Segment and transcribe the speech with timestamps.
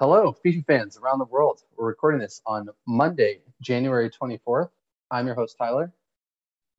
[0.00, 1.60] Hello, FIFA fans around the world.
[1.76, 4.68] We're recording this on Monday, January 24th.
[5.10, 5.92] I'm your host, Tyler.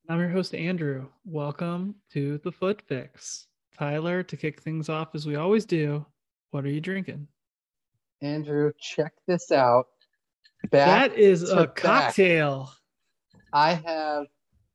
[0.07, 1.05] I'm your host, Andrew.
[1.25, 3.47] Welcome to the Foot Fix.
[3.77, 6.05] Tyler, to kick things off as we always do,
[6.51, 7.27] what are you drinking?
[8.21, 9.87] Andrew, check this out.
[10.71, 11.75] Back that is a back.
[11.75, 12.71] cocktail.
[13.51, 14.27] I have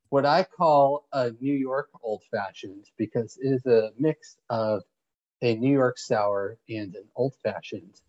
[0.09, 4.83] what I call a New York old fashioned because it is a mix of
[5.41, 8.01] a New York sour and an old fashioned,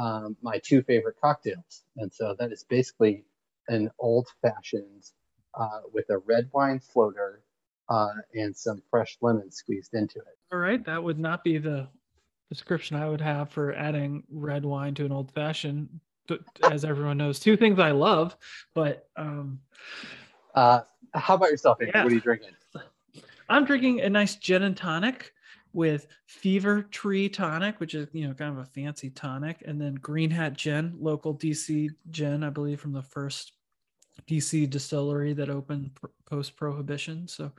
[0.00, 1.84] um, my two favorite cocktails.
[1.98, 3.24] And so that is basically
[3.68, 5.04] an old fashioned
[5.54, 7.42] uh, with a red wine floater
[7.88, 10.38] uh, and some fresh lemon squeezed into it.
[10.52, 10.82] All right.
[10.84, 11.88] That would not be the
[12.48, 15.88] description I would have for adding red wine to an old fashioned.
[16.70, 18.36] As everyone knows, two things I love,
[18.72, 19.58] but um,
[20.54, 21.78] uh, how about yourself?
[21.80, 22.04] Yeah.
[22.04, 22.50] What are you drinking?
[23.48, 25.32] I'm drinking a nice gin and tonic
[25.72, 29.94] with Fever Tree Tonic, which is you know kind of a fancy tonic, and then
[29.94, 33.52] Green Hat Gin, local DC gin, I believe from the first
[34.28, 35.90] DC distillery that opened
[36.26, 37.26] post Prohibition.
[37.28, 37.52] So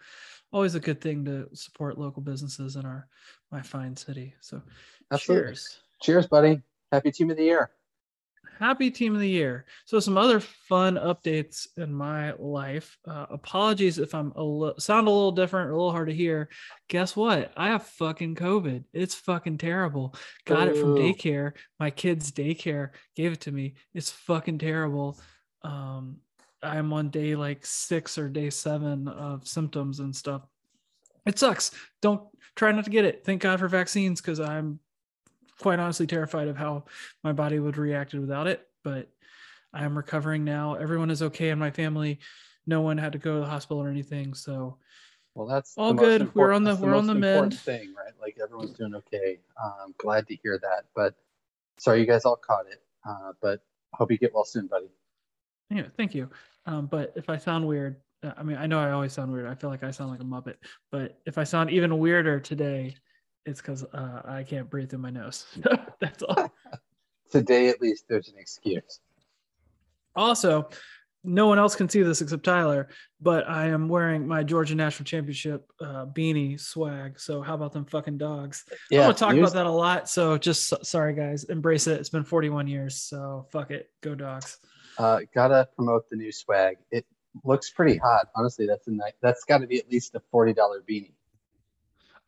[0.51, 3.07] always a good thing to support local businesses in our
[3.51, 4.35] my fine city.
[4.41, 4.61] So
[5.11, 5.47] Absolutely.
[5.47, 6.61] cheers, cheers, buddy.
[6.91, 7.71] Happy Team of the Year
[8.59, 9.65] happy team of the year.
[9.85, 12.97] So some other fun updates in my life.
[13.07, 16.49] Uh, apologies if I'm a li- sound a little different, a little hard to hear.
[16.87, 17.51] Guess what?
[17.57, 18.83] I have fucking COVID.
[18.93, 20.15] It's fucking terrible.
[20.45, 20.71] Got Ooh.
[20.71, 21.53] it from daycare.
[21.79, 23.75] My kid's daycare gave it to me.
[23.93, 25.19] It's fucking terrible.
[25.63, 26.17] Um,
[26.63, 30.43] I'm on day like six or day seven of symptoms and stuff.
[31.25, 31.71] It sucks.
[32.01, 32.23] Don't
[32.55, 33.23] try not to get it.
[33.25, 34.79] Thank God for vaccines because I'm
[35.61, 36.85] quite honestly terrified of how
[37.23, 38.67] my body would react without it.
[38.83, 39.09] But
[39.73, 40.75] I am recovering now.
[40.75, 42.19] Everyone is okay in my family.
[42.67, 44.33] No one had to go to the hospital or anything.
[44.33, 44.77] So
[45.35, 46.33] well, that's all good.
[46.35, 47.57] We're on the we're on the mend.
[47.59, 48.13] Thing, right?
[48.19, 49.39] Like everyone's doing okay.
[49.63, 50.85] I'm glad to hear that.
[50.95, 51.15] But
[51.79, 52.81] sorry, you guys all caught it.
[53.07, 53.61] Uh, but
[53.93, 54.89] hope you get well soon, buddy.
[55.69, 56.29] Yeah, thank you.
[56.65, 59.47] Um, but if I sound weird, uh, I mean, I know I always sound weird.
[59.47, 60.55] I feel like I sound like a muppet.
[60.91, 62.95] But if I sound even weirder today,
[63.45, 65.45] it's because uh, I can't breathe through my nose.
[65.99, 66.51] That's all.
[67.31, 68.99] Today, at least, there's an excuse.
[70.15, 70.69] Also,
[71.23, 72.89] no one else can see this except Tyler,
[73.21, 77.19] but I am wearing my Georgia National Championship uh, beanie swag.
[77.19, 78.65] So how about them fucking dogs?
[78.89, 80.09] Yeah, I'm going to talk about that a lot.
[80.09, 81.99] So just sorry, guys, embrace it.
[81.99, 84.57] It's been 41 years, so fuck it, go dogs.
[84.97, 86.77] Uh, gotta promote the new swag.
[86.91, 87.05] It
[87.43, 88.27] looks pretty hot.
[88.35, 89.13] Honestly, that's a nice.
[89.21, 91.13] That's got to be at least a forty dollar beanie.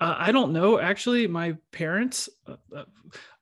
[0.03, 0.79] Uh, I don't know.
[0.79, 2.83] Actually, my parents, uh, uh,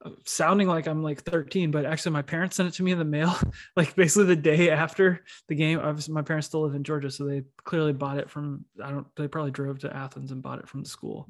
[0.05, 2.99] uh sounding like I'm like 13, but actually, my parents sent it to me in
[2.99, 3.35] the mail,
[3.75, 5.79] like basically the day after the game.
[5.79, 8.63] Obviously, my parents still live in Georgia, so they clearly bought it from.
[8.83, 9.07] I don't.
[9.15, 11.29] They probably drove to Athens and bought it from the school,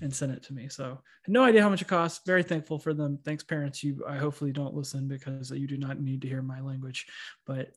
[0.00, 0.68] and sent it to me.
[0.68, 0.98] So
[1.28, 2.26] no idea how much it costs.
[2.26, 3.20] Very thankful for them.
[3.24, 3.84] Thanks, parents.
[3.84, 7.06] You, I hopefully don't listen because you do not need to hear my language.
[7.46, 7.68] But,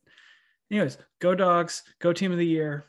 [0.71, 1.83] anyways, go dogs.
[1.99, 2.85] Go team of the year.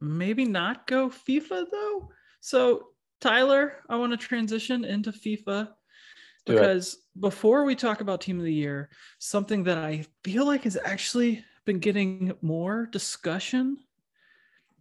[0.00, 2.08] Maybe not go FIFA though
[2.42, 2.88] so,
[3.22, 5.68] Tyler, I want to transition into FIFA
[6.44, 8.90] because before we talk about team of the year,
[9.20, 13.76] something that I feel like has actually been getting more discussion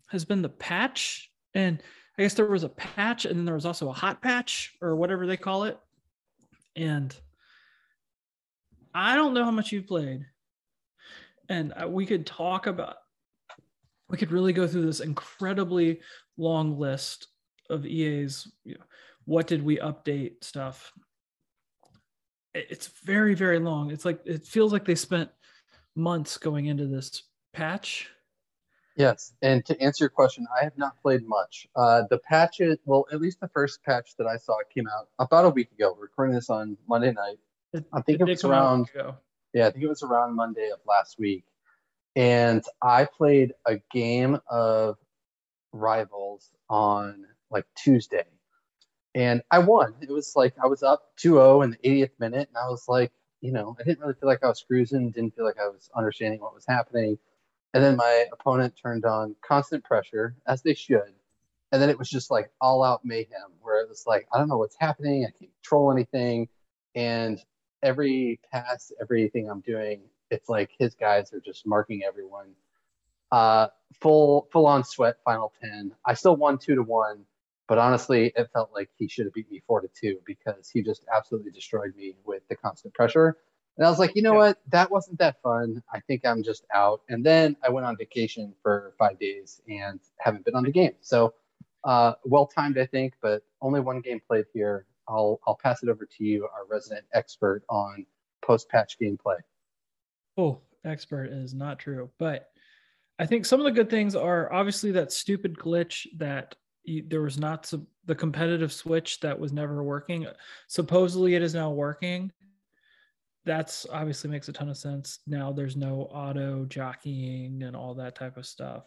[0.07, 1.31] has been the patch.
[1.53, 1.83] And
[2.17, 4.95] I guess there was a patch and then there was also a hot patch or
[4.95, 5.77] whatever they call it.
[6.75, 7.15] And
[8.91, 10.25] I don't know how much you've played.
[11.47, 12.95] And uh, we could talk about,
[14.09, 15.99] we could really go through this incredibly
[16.37, 17.27] long list
[17.71, 18.81] of EA's you know,
[19.25, 20.91] what did we update stuff.
[22.53, 23.91] It's very, very long.
[23.91, 25.29] It's like it feels like they spent
[25.95, 27.23] months going into this
[27.53, 28.09] patch.
[28.97, 31.65] Yes, and to answer your question, I have not played much.
[31.77, 35.45] Uh, the patches, well, at least the first patch that I saw came out about
[35.45, 35.93] a week ago.
[35.95, 37.37] We're recording this on Monday night.
[37.71, 38.89] It, I think it, it was around.
[39.53, 41.45] Yeah, I think it was around Monday of last week,
[42.17, 44.97] and I played a game of
[45.71, 48.25] Rivals on like Tuesday.
[49.13, 49.95] And I won.
[50.01, 53.11] It was like I was up 2-0 in the 80th minute, and I was like,
[53.41, 55.89] you know, I didn't really feel like I was cruising, didn't feel like I was
[55.95, 57.17] understanding what was happening.
[57.73, 61.13] And then my opponent turned on constant pressure, as they should.
[61.71, 64.49] And then it was just like all out mayhem, where it was like, I don't
[64.49, 65.25] know what's happening.
[65.25, 66.49] I can't control anything.
[66.95, 67.39] And
[67.81, 72.51] every pass, everything I'm doing, it's like his guys are just marking everyone.
[73.31, 73.67] Uh,
[74.01, 75.93] full full on sweat final 10.
[76.05, 77.25] I still won two to one,
[77.71, 80.81] but honestly, it felt like he should have beat me four to two because he
[80.81, 83.37] just absolutely destroyed me with the constant pressure.
[83.77, 84.39] And I was like, you know yeah.
[84.39, 84.57] what?
[84.67, 85.81] That wasn't that fun.
[85.89, 86.99] I think I'm just out.
[87.07, 90.91] And then I went on vacation for five days and haven't been on the game.
[90.99, 91.33] So
[91.85, 94.85] uh, well timed, I think, but only one game played here.
[95.07, 98.05] I'll I'll pass it over to you, our resident expert on
[98.41, 99.37] post patch gameplay.
[100.37, 102.49] Oh, expert is not true, but
[103.17, 107.37] I think some of the good things are obviously that stupid glitch that there was
[107.37, 107.71] not
[108.05, 110.25] the competitive switch that was never working.
[110.67, 112.31] Supposedly it is now working.
[113.43, 115.19] That's obviously makes a ton of sense.
[115.25, 118.83] Now there's no auto jockeying and all that type of stuff.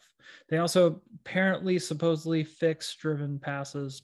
[0.49, 4.03] They also apparently supposedly fixed driven passes.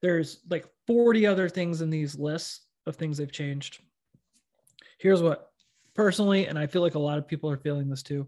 [0.00, 3.80] There's like 40 other things in these lists of things they've changed.
[4.98, 5.50] Here's what
[5.94, 8.26] personally, and I feel like a lot of people are feeling this too.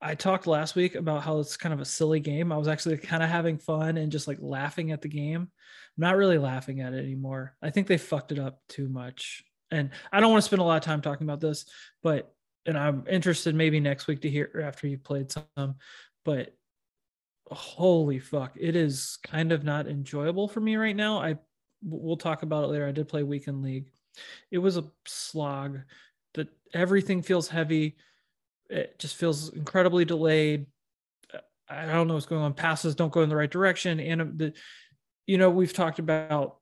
[0.00, 2.52] I talked last week about how it's kind of a silly game.
[2.52, 5.40] I was actually kind of having fun and just like laughing at the game.
[5.40, 5.48] I'm
[5.96, 7.56] not really laughing at it anymore.
[7.62, 9.42] I think they fucked it up too much.
[9.70, 11.66] And I don't want to spend a lot of time talking about this,
[12.02, 12.32] but
[12.64, 15.76] and I'm interested maybe next week to hear after you played some,
[16.24, 16.54] but
[17.50, 21.18] holy fuck, it is kind of not enjoyable for me right now.
[21.18, 21.38] I
[21.82, 22.86] we'll talk about it later.
[22.86, 23.90] I did play weekend league.
[24.50, 25.80] It was a slog.
[26.34, 27.96] That everything feels heavy
[28.68, 30.66] it just feels incredibly delayed.
[31.68, 32.54] I don't know what's going on.
[32.54, 34.00] Passes don't go in the right direction.
[34.00, 34.52] And um, the,
[35.26, 36.56] you know, we've talked about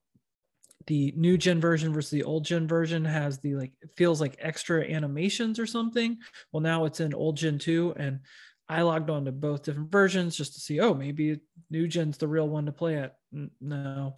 [0.87, 4.37] the new gen version versus the old gen version has the like it feels like
[4.38, 6.19] extra animations or something.
[6.53, 8.20] Well, now it's in old gen two, and
[8.69, 10.81] I logged on to both different versions just to see.
[10.81, 13.17] Oh, maybe new gen's the real one to play at.
[13.61, 14.17] No,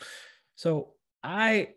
[0.57, 1.71] so I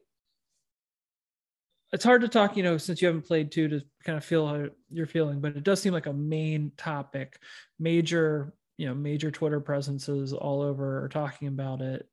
[1.93, 4.47] it's hard to talk, you know, since you haven't played two to kind of feel
[4.47, 7.39] how you're feeling, but it does seem like a main topic.
[7.79, 12.07] Major, you know, major Twitter presences all over are talking about it.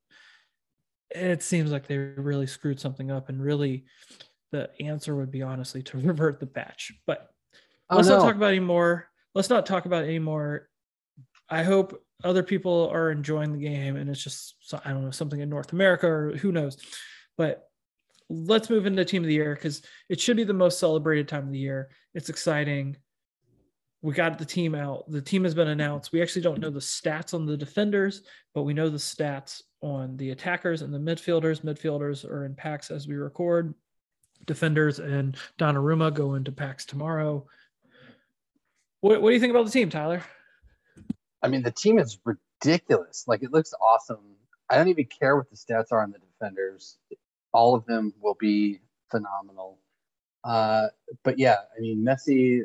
[1.10, 3.84] It seems like they really screwed something up, and really,
[4.50, 6.92] the answer would be honestly to revert the patch.
[7.06, 7.30] But
[7.88, 8.18] oh, let's no.
[8.18, 9.08] not talk about any more.
[9.34, 10.68] Let's not talk about any more.
[11.48, 15.40] I hope other people are enjoying the game, and it's just I don't know something
[15.40, 16.76] in North America or who knows,
[17.36, 17.67] but
[18.30, 21.46] let's move into team of the year because it should be the most celebrated time
[21.46, 21.90] of the year.
[22.14, 22.96] It's exciting.
[24.02, 25.10] We got the team out.
[25.10, 26.12] The team has been announced.
[26.12, 28.22] We actually don't know the stats on the defenders,
[28.54, 31.62] but we know the stats on the attackers and the midfielders.
[31.62, 33.74] Midfielders are in packs as we record.
[34.46, 37.44] Defenders and Donnarumma go into packs tomorrow.
[39.00, 40.22] What, what do you think about the team, Tyler?
[41.42, 43.24] I mean, the team is ridiculous.
[43.26, 44.36] Like, it looks awesome.
[44.70, 46.98] I don't even care what the stats are on the defenders
[47.52, 48.80] all of them will be
[49.10, 49.78] phenomenal.
[50.44, 50.88] Uh,
[51.24, 52.62] but yeah, I mean, Messi,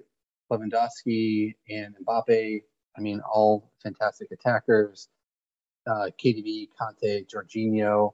[0.51, 2.61] Lewandowski, and Mbappe,
[2.97, 5.09] I mean, all fantastic attackers.
[5.85, 8.13] Uh, KDB, Kanté, Jorginho,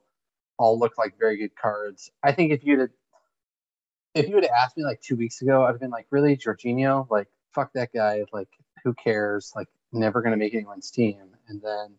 [0.57, 2.11] all look like very good cards.
[2.23, 2.89] I think if you'd
[4.15, 6.35] if you would have asked me like two weeks ago, I'd have been like, really,
[6.35, 7.09] Jorginho?
[7.09, 8.23] Like, fuck that guy.
[8.33, 8.49] Like,
[8.83, 9.51] who cares?
[9.55, 11.21] Like, never going to make anyone's team.
[11.47, 11.95] And then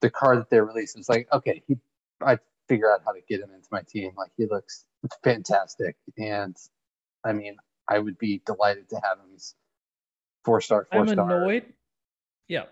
[0.00, 1.76] the card that they released is like, okay, he,
[2.20, 2.38] I
[2.68, 4.12] figure out how to get him into my team.
[4.16, 4.84] Like he looks
[5.22, 6.56] fantastic, and
[7.24, 7.56] I mean,
[7.88, 9.26] I would be delighted to have him.
[9.32, 9.54] He's
[10.44, 11.42] four star, four I'm star.
[11.42, 11.72] annoyed.
[12.48, 12.64] Yeah,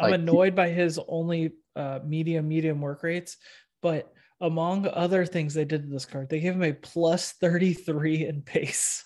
[0.00, 3.36] I'm like, annoyed by his only uh, medium medium work rates,
[3.82, 4.12] but
[4.42, 8.42] among other things they did to this card, they gave him a plus 33 in
[8.42, 9.04] pace.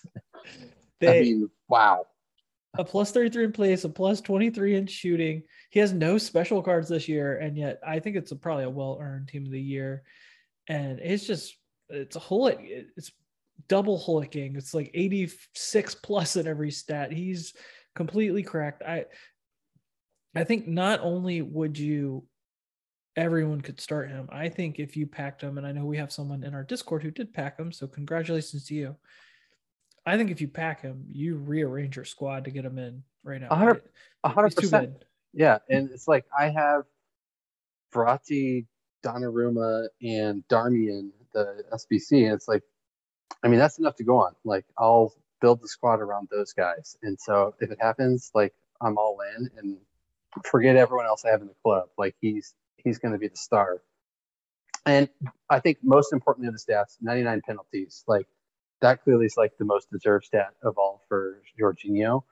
[1.00, 2.06] they, I mean, wow.
[2.78, 6.88] A plus 33 in pace, a plus 23 in shooting, he has no special cards
[6.88, 9.60] this year, and yet I think it's a, probably a well earned team of the
[9.60, 10.02] year.
[10.68, 11.56] And it's just
[11.88, 13.12] it's a whole it's
[13.68, 14.56] double hulking.
[14.56, 17.12] It's like 86 plus in every stat.
[17.12, 17.54] He's
[17.94, 18.82] completely correct.
[18.82, 19.06] I
[20.34, 22.24] I think not only would you
[23.16, 24.28] everyone could start him.
[24.30, 27.02] I think if you packed him, and I know we have someone in our Discord
[27.02, 28.96] who did pack him, so congratulations to you.
[30.04, 33.40] I think if you pack him, you rearrange your squad to get him in right
[33.40, 33.48] now.
[34.20, 35.04] 100 percent.
[35.36, 36.84] Yeah, and it's like I have
[37.94, 38.66] Verratti,
[39.04, 42.62] Donnarumma, and Darmian, the SBC, and it's like,
[43.44, 44.34] I mean, that's enough to go on.
[44.44, 45.12] Like, I'll
[45.42, 49.50] build the squad around those guys, and so if it happens, like, I'm all in,
[49.58, 49.76] and
[50.42, 51.90] forget everyone else I have in the club.
[51.98, 53.82] Like, he's he's going to be the star.
[54.86, 55.08] And
[55.50, 58.04] I think most importantly of the stats, 99 penalties.
[58.06, 58.26] Like,
[58.80, 62.22] that clearly is like the most deserved stat of all for Jorginho.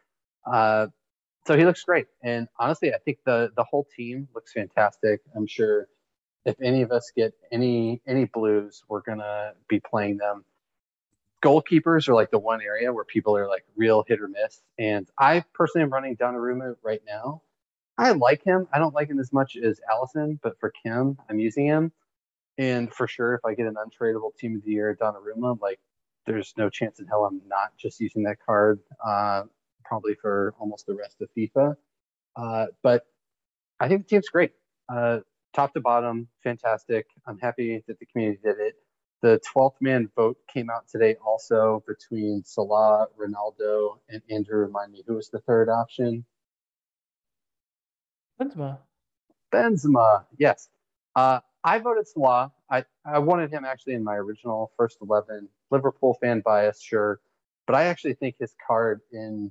[0.47, 0.87] Uh,
[1.47, 2.07] so he looks great.
[2.23, 5.21] And honestly, I think the the whole team looks fantastic.
[5.37, 5.89] I'm sure
[6.45, 10.45] if any of us get any any blues, we're gonna be playing them.
[11.43, 14.63] Goalkeepers are like the one area where people are like real hit or miss.
[14.79, 17.43] And I personally am running Donnarumma right now.
[17.99, 18.67] I like him.
[18.73, 21.93] I don't like him as much as Alisson, but for chem, I'm using him.
[22.57, 25.81] And for sure, if I get an untradeable team of the year, Donnarumma, like
[26.27, 28.81] there's no chance in hell I'm not just using that card.
[29.05, 29.45] Uh,
[29.85, 31.77] probably for almost the rest of FIFA.
[32.37, 33.07] Uh, but
[33.81, 34.53] I think the team's great.
[34.89, 35.21] Uh,
[35.55, 37.07] top to bottom, fantastic.
[37.27, 38.75] I'm happy that the community did it.
[39.23, 44.59] The 12th man vote came out today also between Salah, Ronaldo, and Andrew.
[44.59, 46.27] Remind me, who was the third option?
[48.41, 48.79] Benzema.
[49.53, 50.69] Benzema, yes.
[51.17, 52.53] Uh, I voted Salah.
[52.71, 55.49] I, I wanted him actually in my original first 11.
[55.71, 57.21] Liverpool fan bias, sure.
[57.67, 59.51] But I actually think his card in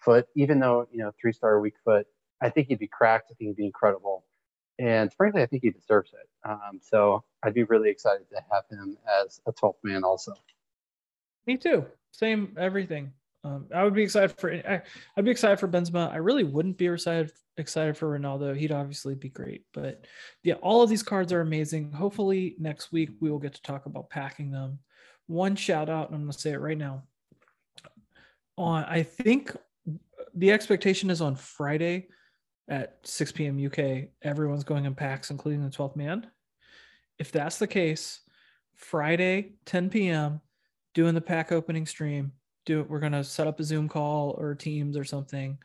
[0.00, 2.06] foot, even though, you know, three star weak foot,
[2.40, 3.30] I think he'd be cracked.
[3.30, 4.24] I think he'd be incredible.
[4.78, 6.28] And frankly, I think he deserves it.
[6.48, 10.34] Um, so I'd be really excited to have him as a 12th man also.
[11.46, 11.84] Me too.
[12.12, 13.12] Same everything.
[13.44, 14.52] Um, I would be excited for.
[14.52, 14.82] I,
[15.16, 16.12] would be excited for Benzema.
[16.12, 18.56] I really wouldn't be excited excited for Ronaldo.
[18.56, 20.06] He'd obviously be great, but
[20.42, 21.92] yeah, all of these cards are amazing.
[21.92, 24.78] Hopefully next week we will get to talk about packing them.
[25.26, 27.04] One shout out, and I'm going to say it right now.
[28.58, 29.56] On I think
[30.34, 32.08] the expectation is on Friday
[32.68, 33.64] at 6 p.m.
[33.64, 34.10] UK.
[34.22, 36.26] Everyone's going in packs, including the 12th man.
[37.18, 38.20] If that's the case,
[38.74, 40.40] Friday 10 p.m.
[40.94, 42.32] doing the pack opening stream
[42.66, 42.90] do it.
[42.90, 45.58] We're gonna set up a Zoom call or Teams or something.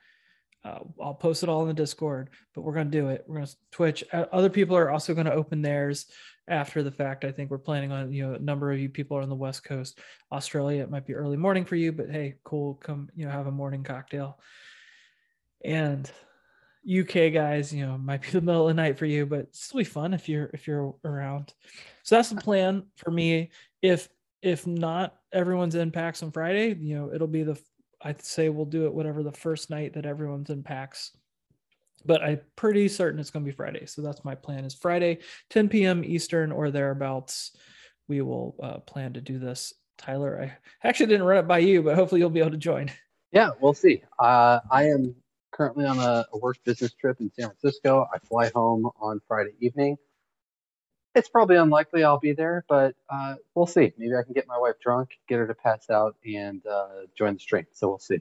[0.63, 3.23] Uh, I'll post it all in the Discord, but we're gonna do it.
[3.27, 4.03] We're gonna Twitch.
[4.11, 6.07] Uh, other people are also gonna open theirs
[6.47, 7.25] after the fact.
[7.25, 9.35] I think we're planning on you know a number of you people are on the
[9.35, 9.99] West Coast,
[10.31, 10.83] Australia.
[10.83, 12.75] It might be early morning for you, but hey, cool.
[12.75, 14.39] Come you know have a morning cocktail.
[15.63, 16.09] And
[16.87, 19.79] UK guys, you know, might be the middle of the night for you, but still
[19.79, 21.53] be fun if you're if you're around.
[22.03, 23.51] So that's the plan for me.
[23.81, 24.09] If
[24.41, 27.59] if not everyone's in packs on Friday, you know, it'll be the
[28.01, 31.11] I'd say we'll do it whatever the first night that everyone's in packs.
[32.05, 33.85] But I'm pretty certain it's going to be Friday.
[33.85, 35.19] So that's my plan is Friday,
[35.49, 36.03] 10 p.m.
[36.05, 37.55] Eastern or thereabouts.
[38.07, 39.73] We will uh, plan to do this.
[39.97, 42.91] Tyler, I actually didn't run it by you, but hopefully you'll be able to join.
[43.31, 44.01] Yeah, we'll see.
[44.17, 45.13] Uh, I am
[45.51, 48.07] currently on a, a work business trip in San Francisco.
[48.13, 49.97] I fly home on Friday evening
[51.15, 53.93] it's probably unlikely I'll be there, but uh, we'll see.
[53.97, 57.35] Maybe I can get my wife drunk, get her to pass out, and uh, join
[57.35, 57.65] the stream.
[57.71, 58.19] So we'll see.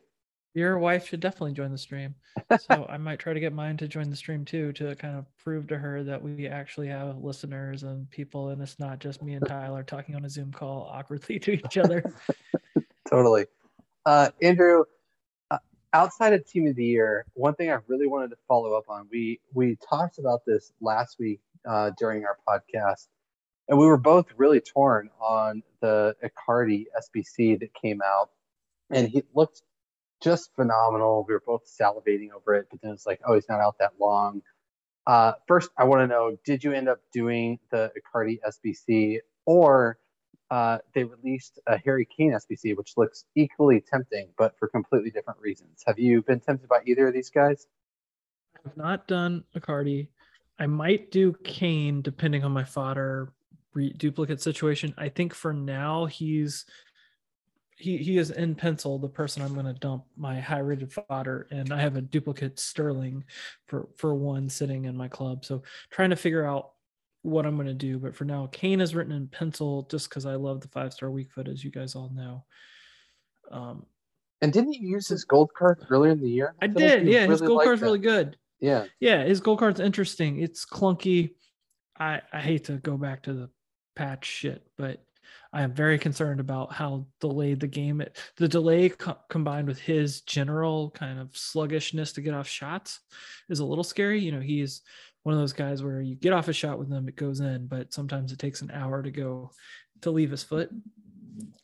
[0.54, 2.14] Your wife should definitely join the stream.
[2.60, 5.26] so I might try to get mine to join the stream too, to kind of
[5.36, 9.34] prove to her that we actually have listeners and people, and it's not just me
[9.34, 12.04] and Tyler talking on a Zoom call awkwardly to each other.
[13.10, 13.46] totally.
[14.06, 14.84] Uh, Andrew,
[15.50, 15.58] uh,
[15.92, 19.08] outside of Team of the Year, one thing I really wanted to follow up on,
[19.10, 23.08] we we talked about this last week uh, during our podcast,
[23.68, 28.30] and we were both really torn on the Icardi SBC that came out,
[28.90, 29.62] and he looked
[30.24, 31.24] just phenomenal.
[31.28, 33.92] We were both salivating over it, but then it's like, oh, he's not out that
[34.00, 34.40] long.
[35.06, 39.98] Uh, first, I want to know: Did you end up doing the Icardi SBC, or
[40.50, 45.40] uh, they released a Harry Kane SBC, which looks equally tempting, but for completely different
[45.40, 45.82] reasons?
[45.86, 47.66] Have you been tempted by either of these guys?
[48.56, 50.08] I have not done Icardi.
[50.58, 53.32] I might do Kane depending on my fodder
[53.74, 54.94] re- duplicate situation.
[54.96, 56.64] I think for now he's
[57.76, 61.48] he he is in pencil the person I'm going to dump my high rated fodder
[61.50, 63.24] and I have a duplicate Sterling
[63.66, 65.44] for for one sitting in my club.
[65.44, 66.72] So trying to figure out
[67.22, 70.26] what I'm going to do, but for now Kane is written in pencil just cuz
[70.26, 72.44] I love the five star weak foot as you guys all know.
[73.50, 73.86] Um
[74.40, 76.54] and didn't you use his gold card earlier in the year?
[76.60, 77.06] I, I did.
[77.08, 77.86] Yeah, really his gold card's that.
[77.86, 78.36] really good.
[78.60, 78.84] Yeah.
[79.00, 80.40] Yeah, his gold card's interesting.
[80.40, 81.34] It's clunky.
[81.98, 83.50] I I hate to go back to the
[83.96, 85.02] patch shit, but
[85.54, 88.02] I am very concerned about how delayed the game.
[88.36, 92.98] The delay co- combined with his general kind of sluggishness to get off shots
[93.48, 94.18] is a little scary.
[94.18, 94.82] You know, he's
[95.22, 97.68] one of those guys where you get off a shot with him, it goes in,
[97.68, 99.52] but sometimes it takes an hour to go
[100.02, 100.70] to leave his foot.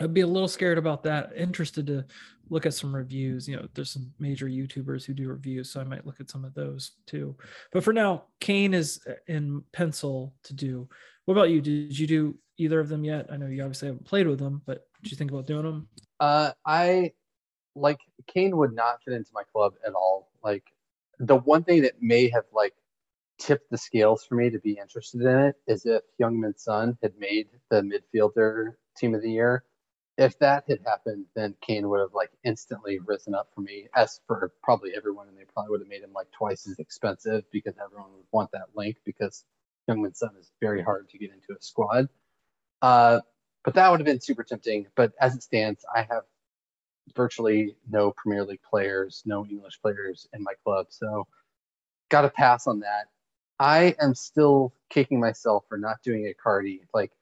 [0.00, 1.32] I'd be a little scared about that.
[1.36, 2.04] Interested to
[2.48, 3.48] look at some reviews.
[3.48, 6.44] You know, there's some major YouTubers who do reviews, so I might look at some
[6.44, 7.36] of those too.
[7.72, 10.88] But for now, Kane is in pencil to do.
[11.24, 11.60] What about you?
[11.60, 13.26] Did you do either of them yet?
[13.30, 15.88] I know you obviously haven't played with them, but did you think about doing them?
[16.18, 17.12] Uh, I
[17.74, 20.30] like Kane would not fit into my club at all.
[20.42, 20.64] Like
[21.18, 22.74] the one thing that may have like
[23.38, 27.12] tipped the scales for me to be interested in it is if Heung-min Son had
[27.18, 29.64] made the midfielder team of the year
[30.20, 34.20] if that had happened, then Kane would have like instantly risen up for me, as
[34.26, 37.74] for probably everyone, and they probably would have made him like twice as expensive because
[37.82, 39.46] everyone would want that link because
[39.90, 42.08] Heung-min Son is very hard to get into a squad.
[42.80, 43.20] Uh,
[43.64, 44.86] but that would have been super tempting.
[44.94, 46.22] But as it stands, I have
[47.14, 51.26] virtually no Premier League players, no English players in my club, so
[52.08, 53.06] got to pass on that.
[53.58, 56.80] I am still kicking myself for not doing Icardi.
[56.94, 57.12] Like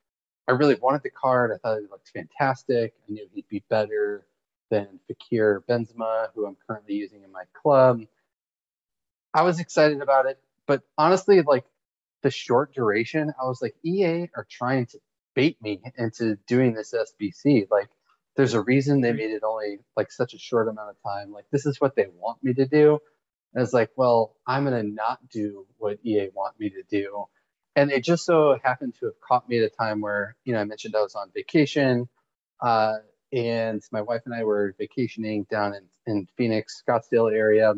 [0.47, 1.51] I really wanted the card.
[1.53, 2.95] I thought it looked fantastic.
[3.09, 4.27] I knew he'd be better
[4.71, 8.03] than Fakir Benzema, who I'm currently using in my club.
[9.35, 11.65] I was excited about it, but honestly, like
[12.23, 14.99] the short duration, I was like, EA are trying to
[15.35, 17.69] bait me into doing this SBC.
[17.71, 17.89] Like,
[18.37, 21.33] there's a reason they made it only like such a short amount of time.
[21.33, 22.99] Like, this is what they want me to do.
[23.55, 27.25] And it's like, well, I'm gonna not do what EA want me to do.
[27.77, 30.61] And it just so happened to have caught me at a time where, you know,
[30.61, 32.09] I mentioned I was on vacation.
[32.61, 32.97] Uh,
[33.33, 37.73] and my wife and I were vacationing down in, in Phoenix, Scottsdale area.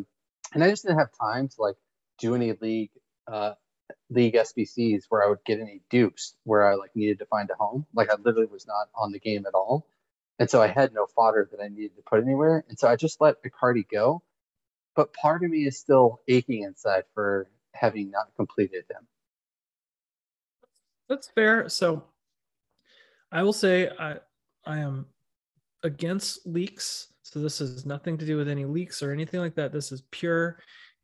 [0.55, 1.77] And I just didn't have time to like
[2.19, 2.91] do any league
[3.31, 3.53] uh,
[4.11, 7.55] league SBCs where I would get any dupes where I like needed to find a
[7.55, 7.87] home.
[7.95, 9.87] Like I literally was not on the game at all.
[10.39, 12.65] And so I had no fodder that I needed to put anywhere.
[12.69, 14.23] And so I just let Icardi go.
[14.97, 19.07] But part of me is still aching inside for having not completed him.
[21.09, 21.69] That's fair.
[21.69, 22.05] So
[23.33, 24.17] I will say I
[24.65, 25.07] I am
[25.83, 27.09] against leaks.
[27.23, 29.73] So this has nothing to do with any leaks or anything like that.
[29.73, 30.59] This is pure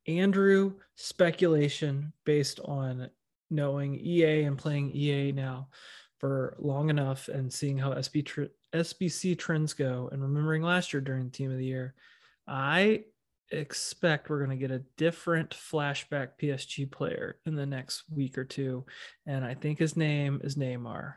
[0.06, 3.10] Andrew speculation based on
[3.50, 5.68] knowing EA and playing EA now
[6.18, 11.00] for long enough and seeing how SB tr- SBC trends go and remembering last year
[11.00, 11.94] during the team of the year.
[12.46, 13.04] I
[13.50, 18.44] expect we're going to get a different flashback PSG player in the next week or
[18.44, 18.84] two.
[19.26, 21.14] And I think his name is Neymar.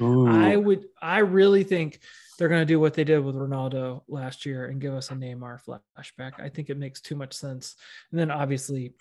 [0.00, 0.28] Ooh.
[0.28, 2.00] I would, I really think
[2.38, 5.14] they're going to do what they did with Ronaldo last year and give us a
[5.14, 6.40] Neymar flashback.
[6.40, 7.76] I think it makes too much sense.
[8.10, 8.94] And then obviously,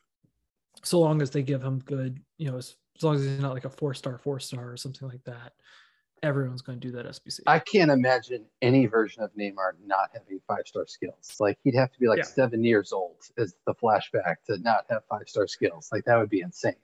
[0.83, 3.53] so long as they give him good, you know, as, as long as he's not
[3.53, 5.53] like a four star, four star or something like that,
[6.24, 7.39] everyone's going to do that SBC.
[7.48, 11.36] I can't imagine any version of Neymar not having five star skills.
[11.39, 12.25] Like he'd have to be like yeah.
[12.25, 15.89] seven years old as the flashback to not have five star skills.
[15.91, 16.75] Like that would be insane.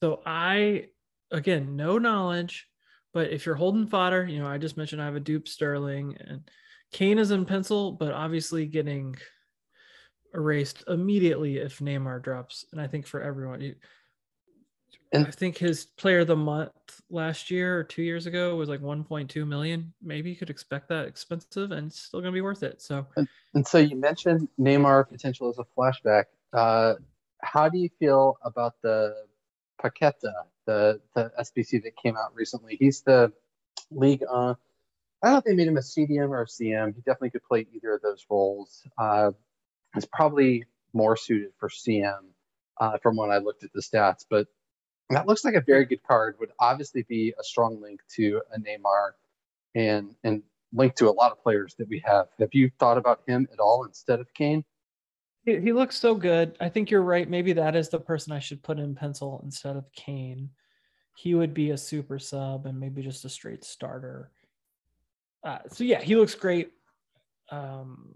[0.00, 0.88] So I
[1.30, 2.68] again, no knowledge,
[3.12, 6.16] but if you're holding fodder, you know, I just mentioned I have a dupe Sterling
[6.20, 6.48] and
[6.92, 9.16] Kane is in pencil, but obviously getting
[10.34, 12.64] erased immediately if Neymar drops.
[12.72, 13.74] And I think for everyone, you,
[15.12, 16.70] and I think his player of the month
[17.10, 19.92] last year or two years ago was like 1.2 million.
[20.02, 22.82] Maybe you could expect that expensive and still going to be worth it.
[22.82, 26.24] So, and, and, so you mentioned Neymar potential as a flashback.
[26.52, 26.94] Uh,
[27.42, 29.14] how do you feel about the
[29.82, 30.32] Paqueta
[30.68, 32.76] the the SBC that came out recently.
[32.78, 33.32] He's the
[33.90, 34.22] league.
[34.22, 34.54] Uh,
[35.22, 36.94] I don't know if they made him a CDM or a CM.
[36.94, 38.86] He definitely could play either of those roles.
[38.96, 39.32] Uh,
[39.94, 42.20] he's probably more suited for CM
[42.78, 44.46] uh, from when I looked at the stats, but
[45.10, 46.36] that looks like a very good card.
[46.38, 49.12] Would obviously be a strong link to a Neymar
[49.74, 50.42] and and
[50.74, 52.26] link to a lot of players that we have.
[52.38, 54.64] Have you thought about him at all instead of Kane?
[55.46, 56.58] He, he looks so good.
[56.60, 57.28] I think you're right.
[57.28, 60.50] Maybe that is the person I should put in pencil instead of Kane
[61.18, 64.30] he would be a super sub and maybe just a straight starter.
[65.42, 66.70] Uh, so yeah, he looks great.
[67.50, 68.14] Um,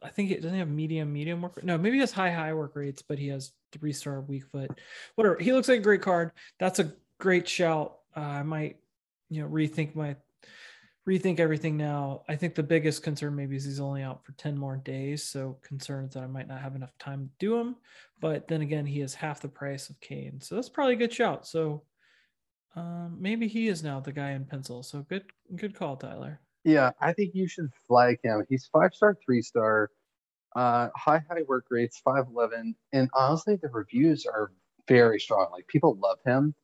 [0.00, 1.64] I think it doesn't have medium medium work.
[1.64, 4.70] No, maybe he has high high work rates, but he has three star weak foot.
[5.16, 5.36] Whatever.
[5.40, 6.30] He looks like a great card.
[6.60, 7.96] That's a great shout.
[8.16, 8.76] Uh, I might,
[9.30, 10.14] you know, rethink my
[11.08, 12.22] rethink everything now.
[12.28, 15.24] I think the biggest concern maybe is he's only out for 10 more days.
[15.24, 17.74] So concerns that I might not have enough time to do him.
[18.20, 20.40] But then again, he is half the price of Kane.
[20.40, 21.48] So that's probably a good shout.
[21.48, 21.82] So
[22.76, 24.82] um, maybe he is now the guy in pencil.
[24.82, 26.40] So good, good call, Tyler.
[26.64, 28.44] Yeah, I think you should flag him.
[28.48, 29.90] He's five star, three star,
[30.56, 34.50] uh, high high work rates, five eleven, and honestly, the reviews are
[34.88, 35.48] very strong.
[35.52, 36.54] Like people love him.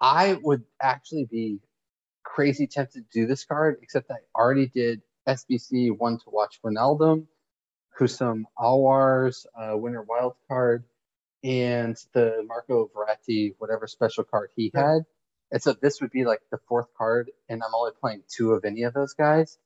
[0.00, 1.60] I would actually be
[2.24, 7.24] crazy tempted to do this card, except I already did SBC one to watch Ronaldo,
[7.98, 10.84] Houssem Aouar's uh, winner wild card,
[11.44, 15.02] and the Marco Verratti whatever special card he had.
[15.52, 18.64] And so this would be like the fourth card, and I'm only playing two of
[18.64, 19.58] any of those guys.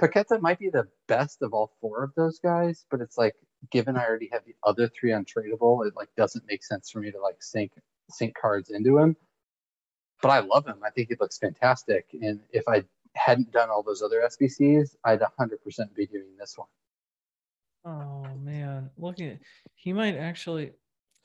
[0.00, 3.36] Paqueta might be the best of all four of those guys, but it's like
[3.70, 7.10] given I already have the other three untradeable, it like doesn't make sense for me
[7.12, 7.72] to like sink
[8.10, 9.16] sink cards into him.
[10.22, 10.78] But I love him.
[10.84, 12.06] I think he looks fantastic.
[12.20, 16.68] And if I hadn't done all those other SBCs, I'd 100% be doing this one.
[17.84, 19.38] Oh man, looking at
[19.74, 20.72] he might actually,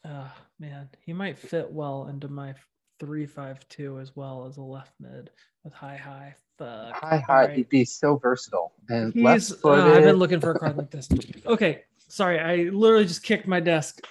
[0.04, 0.28] uh,
[0.60, 2.56] man, he might fit well into my
[3.00, 5.30] three five two as well as a left mid
[5.64, 6.36] with high high.
[6.58, 6.94] Fuck.
[6.94, 7.46] High high.
[7.46, 7.58] Right.
[7.58, 8.74] He'd be so versatile.
[8.90, 9.54] And he's.
[9.64, 11.08] Uh, I've been looking for a card like this.
[11.46, 12.40] Okay, sorry.
[12.40, 14.02] I literally just kicked my desk,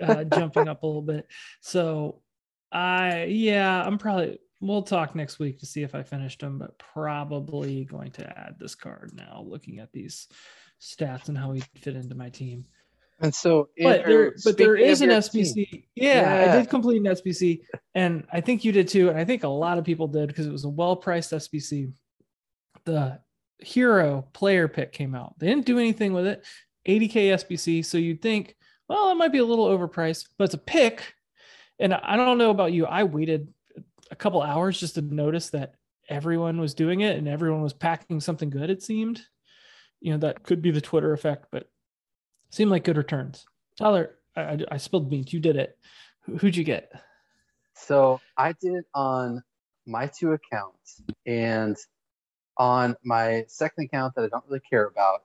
[0.00, 1.26] uh, jumping up a little bit.
[1.60, 2.20] So,
[2.72, 4.38] I yeah, I'm probably.
[4.60, 8.56] We'll talk next week to see if I finished them, but probably going to add
[8.58, 9.44] this card now.
[9.46, 10.26] Looking at these
[10.80, 12.64] stats and how he fit into my team.
[13.20, 15.84] And so, but there, but there is an SBC.
[15.96, 17.62] Yeah, yeah, I did complete an SBC,
[17.94, 19.08] and I think you did too.
[19.08, 21.92] And I think a lot of people did because it was a well-priced SBC.
[22.84, 23.18] The
[23.58, 25.36] hero player pick came out.
[25.38, 26.44] They didn't do anything with it.
[26.86, 27.84] 80k SBC.
[27.84, 28.56] So you'd think,
[28.88, 31.14] well, it might be a little overpriced, but it's a pick.
[31.78, 32.86] and I don't know about you.
[32.86, 33.48] I waited
[34.10, 35.74] a couple hours just to notice that
[36.08, 38.70] everyone was doing it and everyone was packing something good.
[38.70, 39.20] It seemed,
[40.00, 41.68] you know, that could be the Twitter effect, but
[42.50, 43.46] seemed like good returns.
[43.76, 45.32] Tyler, I, I spilled beans.
[45.32, 45.78] You did it.
[46.40, 46.90] Who'd you get?
[47.74, 49.42] So I did it on
[49.86, 51.76] my two accounts, and
[52.56, 55.22] on my second account that I don't really care about,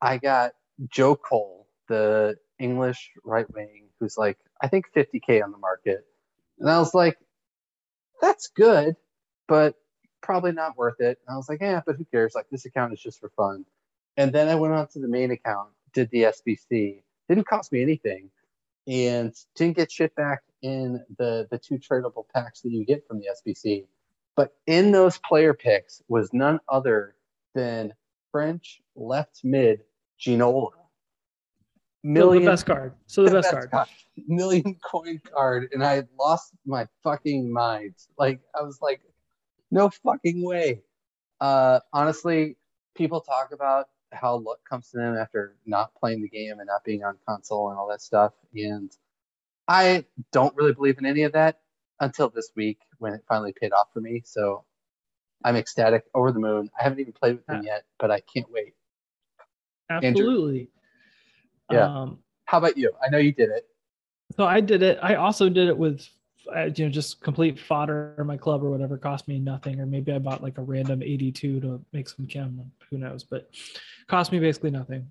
[0.00, 0.52] I got
[0.88, 6.04] Joe Cole, the English right wing, who's like I think 50k on the market,
[6.58, 7.18] and I was like,
[8.20, 8.96] that's good,
[9.46, 9.74] but
[10.22, 11.18] probably not worth it.
[11.26, 12.34] And I was like, yeah, but who cares?
[12.34, 13.64] Like this account is just for fun.
[14.16, 17.02] And then I went on to the main account, did the SBC.
[17.28, 18.30] Didn't cost me anything,
[18.86, 23.20] and didn't get shit back in the the two tradable packs that you get from
[23.20, 23.86] the SBC.
[24.36, 27.14] But in those player picks was none other
[27.54, 27.94] than
[28.32, 29.84] French left mid
[30.20, 30.70] Ginola.
[32.02, 32.92] Million, so the best card.
[33.06, 33.70] So the, the best, best, card.
[33.70, 33.88] card.
[34.28, 35.68] Million coin card.
[35.72, 37.94] And I lost my fucking mind.
[38.18, 39.00] Like, I was like,
[39.70, 40.82] no fucking way.
[41.40, 42.56] Uh, honestly,
[42.94, 46.84] people talk about how luck comes to them after not playing the game and not
[46.84, 48.32] being on console and all that stuff.
[48.54, 48.90] And
[49.68, 51.60] I don't really believe in any of that
[52.00, 54.22] until this week when it finally paid off for me.
[54.24, 54.64] So
[55.44, 56.70] I'm ecstatic, over the moon.
[56.78, 58.74] I haven't even played with them yet, but I can't wait.
[59.90, 60.70] Absolutely.
[61.70, 62.00] Andrew, yeah.
[62.00, 62.92] Um, How about you?
[63.04, 63.66] I know you did it.
[64.36, 64.98] So I did it.
[65.02, 66.08] I also did it with,
[66.76, 68.98] you know, just complete fodder in my club or whatever.
[68.98, 72.70] Cost me nothing, or maybe I bought like a random 82 to make some chem.
[72.90, 73.24] Who knows?
[73.24, 73.50] But
[74.06, 75.08] cost me basically nothing.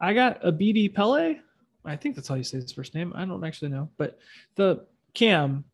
[0.00, 1.36] I got Abedi Pele.
[1.84, 3.12] I think that's how you say his first name.
[3.14, 4.18] I don't actually know, but
[4.56, 5.64] the cam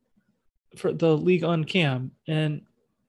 [0.77, 2.63] for the Ligue 1 cam, and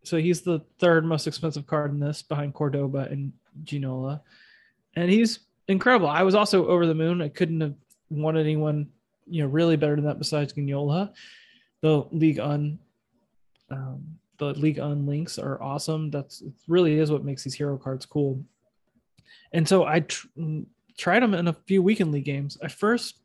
[0.04, 3.34] so he's the third most expensive card in this, behind Cordoba and
[3.64, 4.22] Ginola,
[4.96, 6.08] and he's incredible.
[6.08, 7.22] I was also over the moon.
[7.22, 7.76] I couldn't have
[8.10, 8.90] wanted anyone,
[9.32, 11.14] you know, really better than that besides Ginola.
[11.82, 12.80] The Ligue 1,
[13.72, 16.12] um, the Ligue 1 links are awesome.
[16.12, 18.44] That's it really is what makes these hero cards cool.
[19.54, 20.28] And so I tr-
[20.98, 22.58] tried him in a few weekend league games.
[22.62, 23.16] I first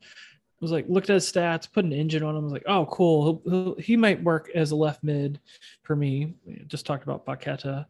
[0.61, 2.45] was like looked at his stats, put an engine on him.
[2.45, 3.43] Was like, oh, cool.
[3.45, 5.41] He'll, he'll, he might work as a left mid
[5.83, 6.35] for me.
[6.67, 7.87] Just talked about Paqueta.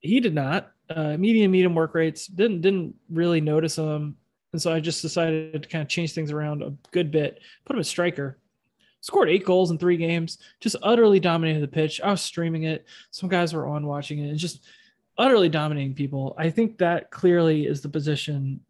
[0.00, 0.72] He did not.
[0.90, 4.16] Uh, medium medium work rates didn't didn't really notice him,
[4.54, 7.40] and so I just decided to kind of change things around a good bit.
[7.64, 8.38] Put him as striker.
[9.00, 10.38] Scored eight goals in three games.
[10.60, 12.00] Just utterly dominated the pitch.
[12.00, 12.86] I was streaming it.
[13.10, 14.64] Some guys were on watching it, and just
[15.18, 16.36] utterly dominating people.
[16.38, 18.60] I think that clearly is the position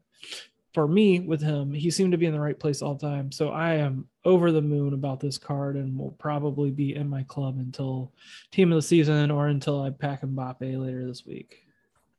[0.73, 1.75] for me with him.
[1.75, 3.31] He seemed to be in the right place all the time.
[3.31, 7.25] So I am over the moon about this card and will probably be in my
[7.25, 8.11] club until
[8.53, 11.59] team of the season or until I pack Mbappe later this week.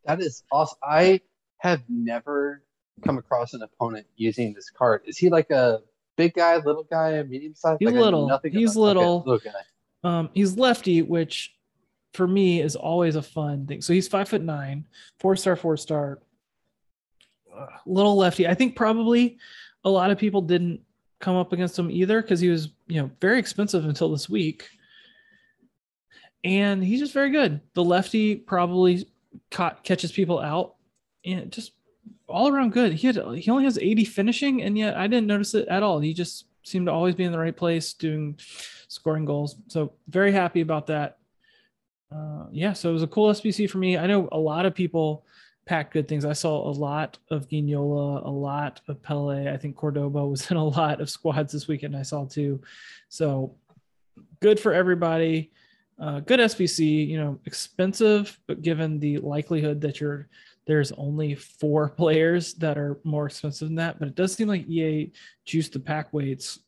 [0.06, 0.78] That is awesome.
[0.84, 1.22] I
[1.58, 2.62] have never
[3.04, 5.02] come across an opponent using this card.
[5.06, 5.82] Is he like a
[6.16, 7.78] big guy, little guy, a medium size?
[7.80, 8.40] He's like little.
[8.44, 9.24] He's little.
[9.28, 9.62] Okay, little.
[10.04, 11.56] Um, he's lefty, which
[12.14, 13.82] for me is always a fun thing.
[13.82, 14.86] So he's five foot nine,
[15.20, 16.20] four star, four star,
[17.86, 18.48] little lefty.
[18.48, 19.38] I think probably
[19.84, 20.82] a lot of people didn't
[21.20, 24.70] come up against him either because he was, you know, very expensive until this week.
[26.44, 27.60] And he's just very good.
[27.74, 29.08] The lefty probably
[29.50, 30.76] caught, catches people out
[31.26, 31.72] and just
[32.28, 32.94] all around good.
[32.94, 36.00] He had he only has 80 finishing, and yet I didn't notice it at all.
[36.00, 38.40] He just seemed to always be in the right place, doing
[38.88, 39.56] scoring goals.
[39.68, 41.18] So very happy about that
[42.16, 43.98] uh, yeah, so it was a cool SBC for me.
[43.98, 45.26] I know a lot of people
[45.66, 46.26] packed good things.
[46.26, 49.52] I saw a lot of Ginola, a lot of Pele.
[49.52, 51.96] I think Cordoba was in a lot of squads this weekend.
[51.96, 52.62] I saw too.
[53.10, 53.56] So
[54.40, 55.52] good for everybody.
[56.00, 60.28] Uh, good SBC, you know, expensive, but given the likelihood that you're
[60.66, 64.68] there's only four players that are more expensive than that, but it does seem like
[64.68, 65.12] EA
[65.46, 66.60] juiced the pack weights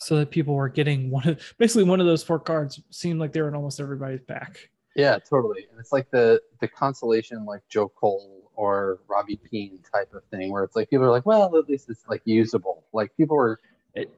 [0.00, 3.32] so that people were getting one of basically one of those four cards seemed like
[3.32, 4.68] they were in almost everybody's pack.
[4.96, 5.66] Yeah, totally.
[5.70, 10.52] And it's like the the consolation like Joe Cole or Robbie Keane type of thing
[10.52, 12.84] where it's like people are like, well, at least it's like usable.
[12.92, 13.60] Like people were
[13.94, 14.12] it,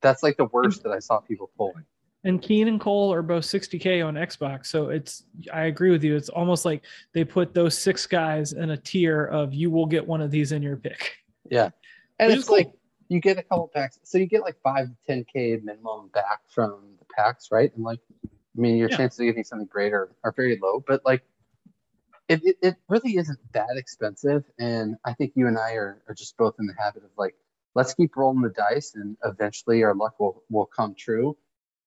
[0.00, 1.84] that's like the worst that I saw people pulling.
[2.22, 6.16] And Keane and Cole are both 60k on Xbox, so it's I agree with you.
[6.16, 6.82] It's almost like
[7.14, 10.52] they put those six guys in a tier of you will get one of these
[10.52, 11.16] in your pick.
[11.50, 11.70] Yeah,
[12.18, 12.58] and it's cool.
[12.58, 12.72] like
[13.08, 16.40] you get a couple packs, so you get like five to ten k minimum back
[16.48, 17.74] from the packs, right?
[17.74, 18.98] And like, I mean, your yeah.
[18.98, 21.22] chances of getting something great are, are very low, but like,
[22.28, 24.44] it, it, it really isn't that expensive.
[24.58, 27.34] And I think you and I are, are just both in the habit of like,
[27.74, 31.36] let's keep rolling the dice, and eventually our luck will will come true.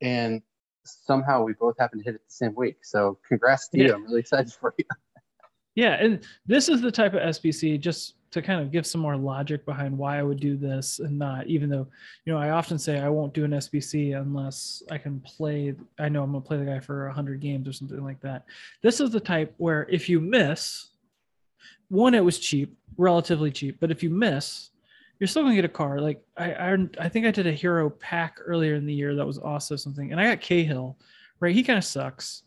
[0.03, 0.41] And
[0.83, 2.77] somehow we both happen to hit it the same week.
[2.83, 3.85] So congrats to yeah.
[3.85, 3.93] you.
[3.95, 4.85] I'm really excited for you.
[5.75, 9.15] yeah, and this is the type of SBC just to kind of give some more
[9.15, 11.87] logic behind why I would do this and not, even though,
[12.25, 16.09] you know, I often say I won't do an SBC unless I can play, I
[16.09, 18.45] know I'm going to play the guy for 100 games or something like that.
[18.81, 20.89] This is the type where if you miss,
[21.89, 24.71] one, it was cheap, relatively cheap, but if you miss,
[25.23, 26.01] you're still gonna get a car.
[26.01, 29.25] Like I, I, I think I did a hero pack earlier in the year that
[29.25, 30.97] was also something, and I got Cahill,
[31.39, 31.55] right?
[31.55, 32.43] He kind of sucks,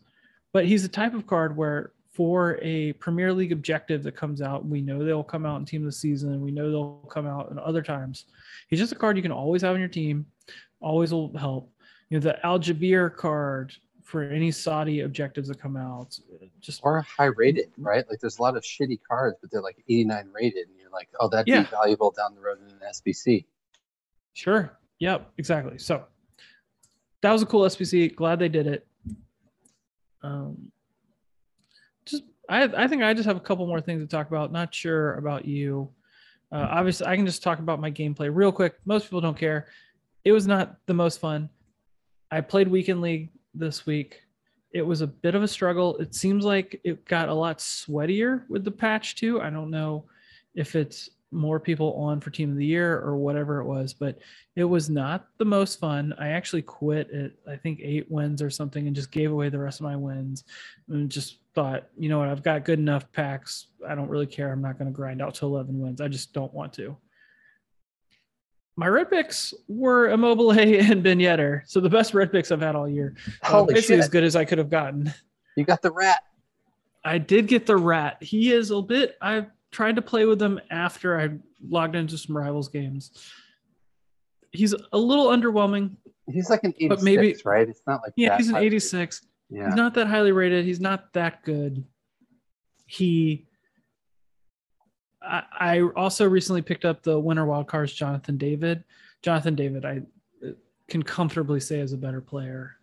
[0.53, 4.63] but he's the type of card where for a Premier League objective that comes out.
[4.63, 6.39] We know they'll come out in Team of the Season.
[6.39, 8.25] We know they'll come out in other times.
[8.67, 10.27] He's just a card you can always have on your team.
[10.79, 11.71] Always will help.
[12.11, 16.15] You know the Al card for any Saudi objectives that come out.
[16.61, 18.07] Just or high rated, right?
[18.07, 21.09] Like there's a lot of shitty cards, but they're like 89 rated, and you're like,
[21.19, 21.61] oh, that'd yeah.
[21.61, 23.45] be valuable down the road in an SBC.
[24.33, 24.77] Sure.
[24.99, 25.31] Yep.
[25.37, 25.77] Exactly.
[25.77, 26.05] So
[27.21, 28.15] that was a cool SBC.
[28.15, 28.87] Glad they did it.
[30.21, 30.71] Um,
[32.49, 34.51] I, I think I just have a couple more things to talk about.
[34.51, 35.89] Not sure about you.
[36.51, 38.75] Uh, obviously, I can just talk about my gameplay real quick.
[38.85, 39.67] Most people don't care.
[40.23, 41.49] It was not the most fun.
[42.31, 44.21] I played Weekend League this week.
[44.71, 45.97] It was a bit of a struggle.
[45.97, 49.41] It seems like it got a lot sweatier with the patch too.
[49.41, 50.05] I don't know
[50.57, 54.17] if it's more people on for team of the year or whatever it was, but
[54.55, 56.13] it was not the most fun.
[56.17, 59.59] I actually quit at I think eight wins or something and just gave away the
[59.59, 60.45] rest of my wins
[60.89, 63.67] and just thought, you know what, I've got good enough packs.
[63.87, 64.51] I don't really care.
[64.51, 66.01] I'm not going to grind out to 11 wins.
[66.01, 66.97] I just don't want to.
[68.75, 71.63] My red picks were Immobile A and Ben Yedder.
[71.65, 73.15] So the best red picks I've had all year.
[73.43, 74.03] Uh, Holy uh, basically shit.
[74.05, 75.13] as good as I could have gotten.
[75.55, 76.21] You got the rat.
[77.03, 78.17] I did get the rat.
[78.21, 81.29] He is a bit, I've tried to play with him after I
[81.67, 83.11] logged into some rivals games.
[84.51, 85.95] He's a little underwhelming.
[86.29, 87.67] He's like an 86, but maybe, right?
[87.67, 89.21] It's not like yeah, he's an 86.
[89.49, 89.65] Yeah.
[89.65, 90.65] He's not that highly rated.
[90.65, 91.85] He's not that good.
[92.85, 93.45] He.
[95.21, 98.83] I, I also recently picked up the winter wild cards Jonathan David.
[99.21, 100.01] Jonathan David, I
[100.45, 100.51] uh,
[100.87, 102.75] can comfortably say is a better player.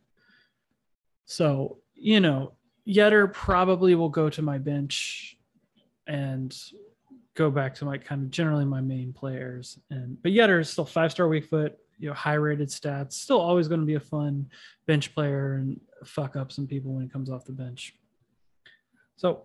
[1.27, 2.53] So you know,
[2.87, 5.34] Yedder probably will go to my bench
[6.07, 6.57] and
[7.35, 9.79] go back to my kind of generally my main players.
[9.91, 13.41] And but Yedder is still five star weak foot, you know, high rated stats, still
[13.41, 14.49] always going to be a fun
[14.87, 17.95] bench player and fuck up some people when he comes off the bench.
[19.17, 19.43] So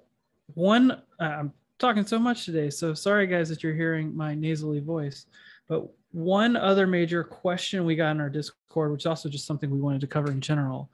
[0.53, 4.79] one, uh, I'm talking so much today, so sorry guys that you're hearing my nasally
[4.79, 5.25] voice.
[5.67, 9.69] But one other major question we got in our Discord, which is also just something
[9.69, 10.89] we wanted to cover in general,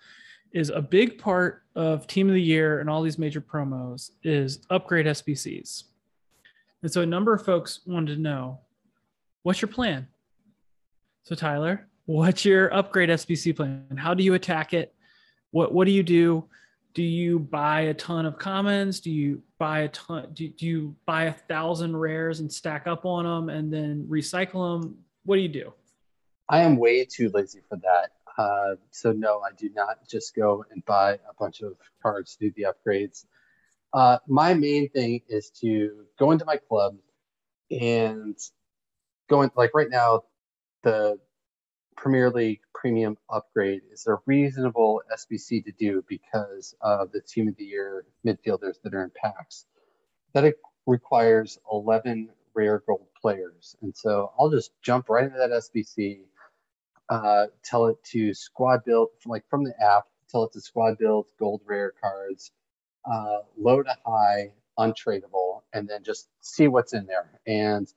[0.51, 4.65] is a big part of Team of the Year and all these major promos is
[4.69, 5.83] upgrade SBCs.
[6.81, 8.59] And so a number of folks wanted to know,
[9.43, 10.07] what's your plan?
[11.23, 13.97] So Tyler, what's your upgrade SBC plan?
[13.97, 14.93] How do you attack it?
[15.51, 16.45] What what do you do?
[16.93, 18.99] Do you buy a ton of commons?
[18.99, 20.29] Do you buy a ton?
[20.33, 24.81] Do, do you buy a thousand rares and stack up on them and then recycle
[24.81, 24.97] them?
[25.25, 25.73] What do you do?
[26.47, 28.11] I am way too lazy for that.
[28.37, 32.49] Uh, so no, I do not just go and buy a bunch of cards to
[32.49, 33.25] do the upgrades.
[33.93, 36.97] Uh, my main thing is to go into my club
[37.71, 38.37] and
[39.29, 40.23] go going like right now,
[40.83, 41.17] the
[41.95, 47.55] Premier League premium upgrade is a reasonable SBC to do because of the team of
[47.55, 49.65] the year midfielders that are in packs.
[50.33, 50.53] That
[50.85, 53.75] requires 11 rare gold players.
[53.81, 56.19] And so I'll just jump right into that SBC
[57.09, 61.27] uh, tell it to squad build, like from the app, tell it to squad build
[61.39, 62.51] gold rare cards,
[63.11, 67.39] uh, low to high, untradeable, and then just see what's in there.
[67.47, 67.87] And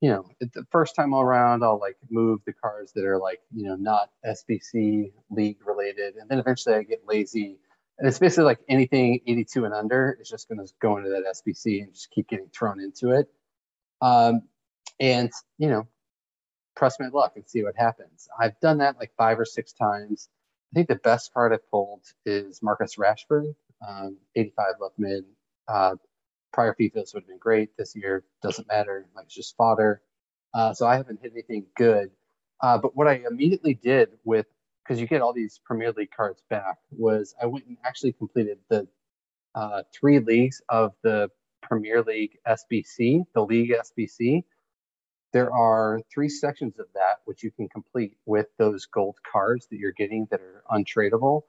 [0.00, 3.64] you know, the first time around, I'll like move the cards that are like you
[3.64, 7.58] know not SBC league related, and then eventually I get lazy.
[7.98, 11.22] And it's basically like anything 82 and under is just going to go into that
[11.36, 13.28] SBC and just keep getting thrown into it.
[14.00, 14.42] Um,
[14.98, 15.86] and you know,
[16.74, 18.28] press my luck and see what happens.
[18.38, 20.28] I've done that like five or six times.
[20.72, 23.54] I think the best card I've pulled is Marcus Rashford,
[23.86, 25.24] um, 85 left mid.
[25.68, 25.96] Uh,
[26.52, 27.76] prior FIFAs would have been great.
[27.76, 29.06] This year doesn't matter.
[29.14, 30.02] Like it's just fodder.
[30.54, 32.10] Uh, so I haven't hit anything good.
[32.60, 34.46] Uh, but what I immediately did with,
[34.84, 38.58] because you get all these Premier League cards back, was I went and actually completed
[38.68, 38.86] the
[39.54, 41.30] uh, three leagues of the
[41.62, 44.44] Premier League SBC, the League SBC.
[45.32, 49.78] There are three sections of that which you can complete with those gold cards that
[49.78, 51.42] you're getting that are untradeable.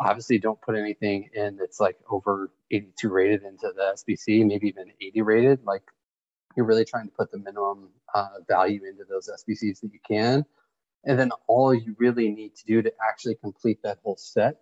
[0.00, 4.92] Obviously, don't put anything in that's like over 82 rated into the SBC, maybe even
[5.00, 5.64] 80 rated.
[5.64, 5.82] Like
[6.56, 10.44] you're really trying to put the minimum uh, value into those SBCs that you can.
[11.04, 14.56] And then all you really need to do to actually complete that whole set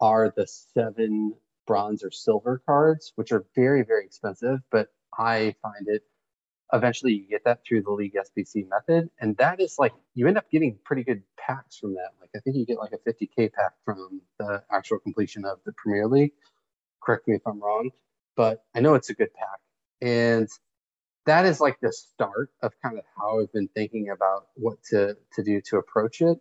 [0.00, 1.34] are the seven
[1.66, 6.02] bronze or silver cards, which are very, very expensive, but I find it
[6.72, 9.10] eventually you get that through the league SBC method.
[9.20, 12.10] And that is like, you end up getting pretty good packs from that.
[12.20, 15.72] Like, I think you get like a 50K pack from the actual completion of the
[15.72, 16.32] Premier League.
[17.02, 17.90] Correct me if I'm wrong,
[18.36, 19.60] but I know it's a good pack.
[20.00, 20.48] And
[21.26, 25.16] that is like the start of kind of how I've been thinking about what to,
[25.34, 26.38] to do to approach it.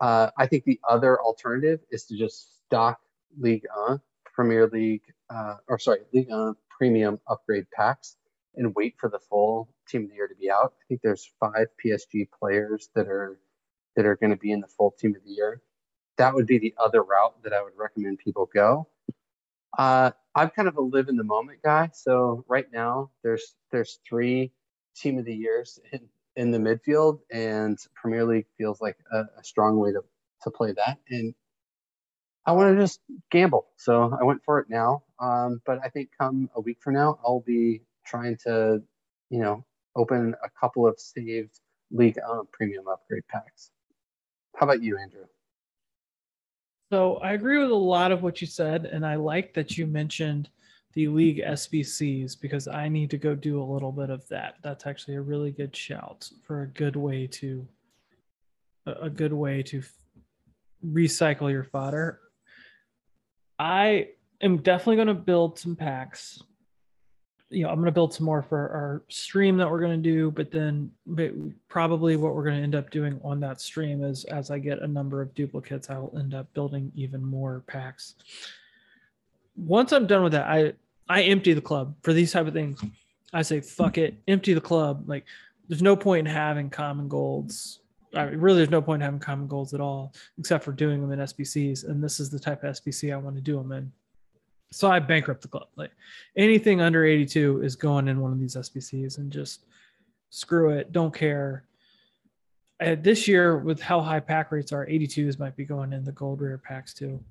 [0.00, 3.00] Uh, I think the other alternative is to just stock
[3.38, 8.16] League 1, Premier League, uh, or sorry, League 1 premium upgrade packs
[8.58, 10.74] and wait for the full team of the year to be out.
[10.80, 13.38] I think there's five PSG players that are
[13.96, 15.62] that are going to be in the full team of the year.
[16.18, 18.88] That would be the other route that I would recommend people go.
[19.76, 24.00] Uh, I'm kind of a live in the moment guy, so right now there's there's
[24.08, 24.52] three
[24.96, 26.00] team of the years in,
[26.36, 30.02] in the midfield, and Premier League feels like a, a strong way to
[30.42, 30.98] to play that.
[31.10, 31.34] And
[32.46, 35.02] I want to just gamble, so I went for it now.
[35.20, 38.82] Um, but I think come a week from now, I'll be trying to,
[39.30, 39.64] you know,
[39.96, 43.70] open a couple of saved league um, premium upgrade packs.
[44.56, 45.24] How about you, Andrew?
[46.90, 49.86] So I agree with a lot of what you said, and I like that you
[49.86, 50.48] mentioned
[50.94, 54.54] the league SBCs because I need to go do a little bit of that.
[54.62, 57.66] That's actually a really good shout for a good way to
[58.86, 59.82] a good way to
[60.84, 62.20] recycle your fodder.
[63.58, 64.08] I
[64.40, 66.42] am definitely going to build some packs
[67.50, 70.10] you know, I'm going to build some more for our stream that we're going to
[70.10, 70.90] do, but then
[71.68, 74.80] probably what we're going to end up doing on that stream is as I get
[74.80, 78.16] a number of duplicates, I'll end up building even more packs.
[79.56, 80.74] Once I'm done with that, I
[81.08, 82.84] I empty the club for these type of things.
[83.32, 85.04] I say fuck it, empty the club.
[85.06, 85.24] Like
[85.68, 87.80] there's no point in having common golds.
[88.14, 91.00] I mean, really, there's no point in having common golds at all, except for doing
[91.00, 91.88] them in SBCs.
[91.88, 93.92] And this is the type of SBC I want to do them in.
[94.70, 95.68] So I bankrupt the club.
[95.76, 95.92] Like
[96.36, 99.64] anything under 82 is going in one of these SBCs and just
[100.30, 100.92] screw it.
[100.92, 101.64] Don't care.
[102.80, 106.12] Uh, this year, with how high pack rates are, 82s might be going in the
[106.12, 107.22] gold rare packs too.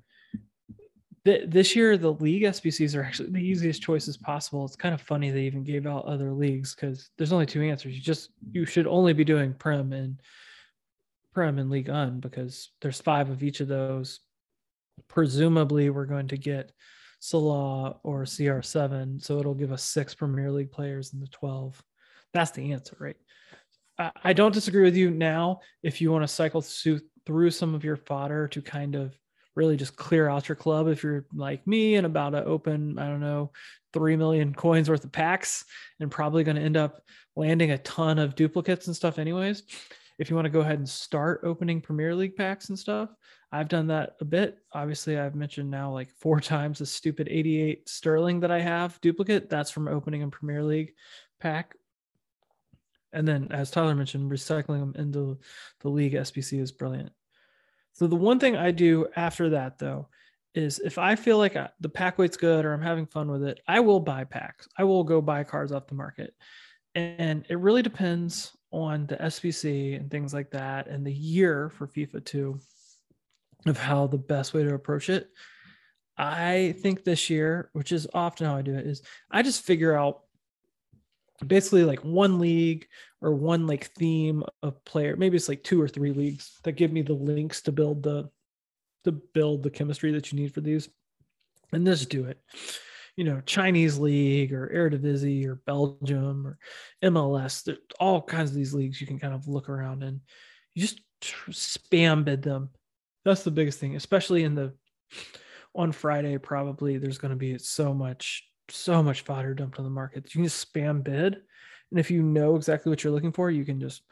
[1.24, 4.64] Th- this year, the league SBCs are actually the easiest choices possible.
[4.64, 7.94] It's kind of funny they even gave out other leagues because there's only two answers.
[7.94, 10.20] You just you should only be doing Prem and
[11.32, 14.20] Prem and Ligue 1 because there's five of each of those.
[15.06, 16.72] Presumably, we're going to get
[17.20, 19.22] Salah or CR7.
[19.22, 21.82] So it'll give us six Premier League players in the 12.
[22.32, 23.16] That's the answer, right?
[24.22, 25.60] I, don't disagree with you now.
[25.82, 29.18] If you want to cycle through some of your fodder to kind of
[29.56, 33.08] really just clear out your club, if you're like me and about to open, I
[33.08, 33.50] don't know,
[33.92, 35.64] 3 million coins worth of packs
[35.98, 37.02] and probably going to end up
[37.34, 39.64] landing a ton of duplicates and stuff, anyways.
[40.18, 43.08] If you want to go ahead and start opening Premier League packs and stuff,
[43.50, 44.58] I've done that a bit.
[44.72, 49.48] Obviously, I've mentioned now like four times the stupid 88 Sterling that I have duplicate.
[49.48, 50.94] That's from opening a Premier League
[51.40, 51.74] pack.
[53.12, 55.38] And then, as Tyler mentioned, recycling them into
[55.80, 57.10] the league SBC is brilliant.
[57.94, 60.08] So, the one thing I do after that, though,
[60.54, 63.42] is if I feel like I, the pack weight's good or I'm having fun with
[63.44, 64.68] it, I will buy packs.
[64.76, 66.34] I will go buy cards off the market.
[66.94, 71.86] And it really depends on the SBC and things like that and the year for
[71.86, 72.60] FIFA 2
[73.66, 75.28] of how the best way to approach it.
[76.16, 79.96] I think this year, which is often how I do it, is I just figure
[79.96, 80.22] out
[81.46, 82.86] basically like one league
[83.20, 85.16] or one like theme of player.
[85.16, 88.28] Maybe it's like two or three leagues that give me the links to build the
[89.04, 90.88] to build the chemistry that you need for these,
[91.72, 92.40] and just do it.
[93.16, 96.58] You know, Chinese league or Eredivisie or Belgium or
[97.02, 97.64] MLS.
[97.64, 100.20] There's all kinds of these leagues you can kind of look around and
[100.74, 102.70] you just spam bid them
[103.24, 104.74] that's the biggest thing, especially in the
[105.74, 106.38] on Friday.
[106.38, 110.24] Probably there's going to be so much, so much fodder dumped on the market.
[110.26, 111.36] You can just spam bid,
[111.90, 114.02] and if you know exactly what you're looking for, you can just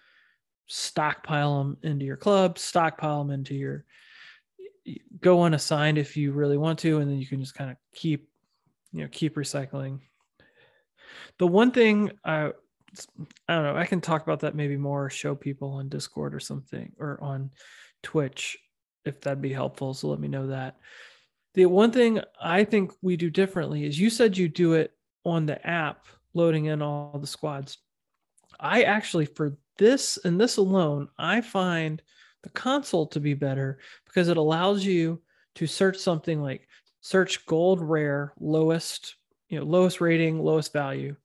[0.66, 3.84] stockpile them into your club, stockpile them into your
[5.20, 8.28] go unassigned if you really want to, and then you can just kind of keep,
[8.92, 10.00] you know, keep recycling.
[11.38, 12.52] The one thing I
[13.48, 16.40] I don't know, I can talk about that maybe more, show people on Discord or
[16.40, 17.50] something or on
[18.02, 18.56] Twitch
[19.06, 19.94] if that'd be helpful.
[19.94, 20.76] So let me know that.
[21.54, 24.92] The one thing I think we do differently is you said you do it
[25.24, 27.78] on the app, loading in all the squads.
[28.60, 32.02] I actually, for this and this alone, I find
[32.42, 35.20] the console to be better because it allows you
[35.56, 36.68] to search something like
[37.00, 39.16] search gold rare, lowest,
[39.48, 41.16] you know, lowest rating, lowest value.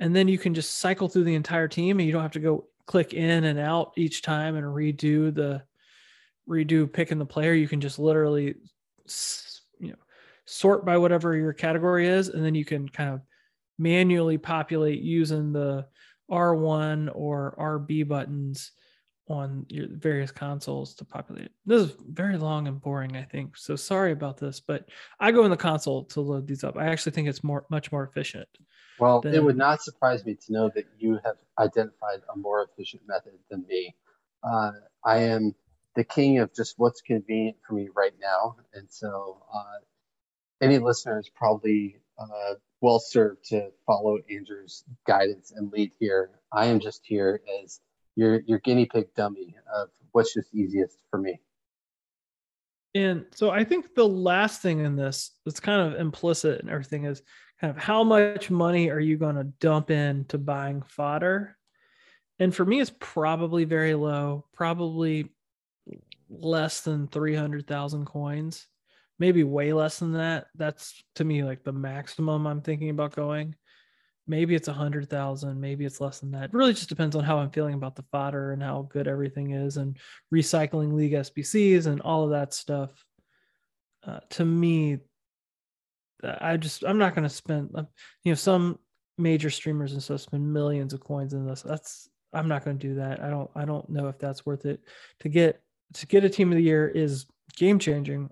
[0.00, 2.40] And then you can just cycle through the entire team and you don't have to
[2.40, 5.62] go click in and out each time and redo the
[6.48, 8.54] redo picking the player, you can just literally,
[9.80, 9.96] you know,
[10.44, 13.20] sort by whatever your category is, and then you can kind of
[13.78, 15.86] manually populate using the
[16.30, 18.72] R1 or RB buttons
[19.28, 21.50] on your various consoles to populate.
[21.64, 23.56] This is very long and boring, I think.
[23.56, 24.88] So sorry about this, but
[25.18, 26.76] I go in the console to load these up.
[26.76, 28.48] I actually think it's more much more efficient.
[29.00, 29.34] Well, than...
[29.34, 33.32] it would not surprise me to know that you have identified a more efficient method
[33.50, 33.96] than me.
[34.42, 34.72] Uh,
[35.04, 35.54] I am
[35.96, 39.80] the king of just what's convenient for me right now, and so uh,
[40.60, 46.30] any listeners probably uh, well served to follow Andrew's guidance and lead here.
[46.52, 47.80] I am just here as
[48.14, 51.40] your your guinea pig dummy of what's just easiest for me.
[52.94, 57.04] And so I think the last thing in this that's kind of implicit and everything
[57.04, 57.22] is
[57.60, 61.56] kind of how much money are you going to dump into buying fodder?
[62.38, 65.30] And for me, it's probably very low, probably
[66.28, 68.66] less than 300,000 coins,
[69.18, 70.46] maybe way less than that.
[70.54, 73.54] That's to me like the maximum I'm thinking about going.
[74.28, 76.44] Maybe it's a hundred thousand maybe it's less than that.
[76.44, 79.52] It really just depends on how i'm feeling about the fodder and how good everything
[79.52, 79.96] is and
[80.34, 82.90] recycling league sbcs and all of that stuff.
[84.04, 84.98] Uh, to me
[86.40, 87.82] i just i'm not going to spend uh,
[88.24, 88.78] you know some
[89.18, 91.62] major streamers and stuff spend millions of coins in this.
[91.62, 93.22] That's i'm not going to do that.
[93.22, 94.80] I don't i don't know if that's worth it
[95.20, 95.60] to get
[95.94, 97.26] to get a team of the year is
[97.56, 98.30] game changing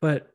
[0.00, 0.32] but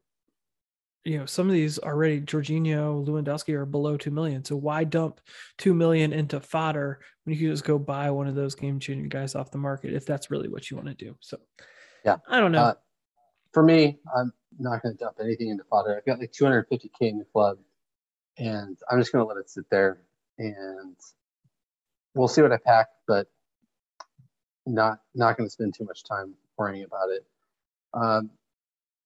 [1.04, 4.44] you know some of these already Jorginho, Lewandowski are below two million.
[4.44, 5.22] So why dump
[5.58, 9.10] two million into fodder when you can just go buy one of those game changing
[9.10, 11.16] guys off the market if that's really what you want to do?
[11.20, 11.38] So
[12.04, 12.60] yeah, I don't know.
[12.60, 12.74] Uh,
[13.54, 15.96] for me, I'm not going to dump anything into fodder.
[15.96, 17.58] I've got like 250k in the club,
[18.38, 20.02] and I'm just going to let it sit there,
[20.38, 20.96] and
[22.16, 23.28] we'll see what I pack, but
[24.66, 27.26] not not going to spend too much time worrying about it.
[27.94, 28.30] Um,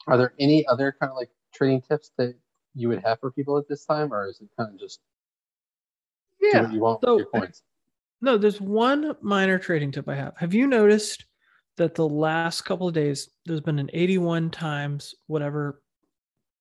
[0.07, 2.35] are there any other kind of like trading tips that
[2.75, 4.99] you would have for people at this time, or is it kind of just
[6.41, 7.63] yeah you want so, your coins?
[8.21, 10.33] No, there's one minor trading tip I have.
[10.37, 11.25] Have you noticed
[11.77, 15.81] that the last couple of days there's been an 81 times whatever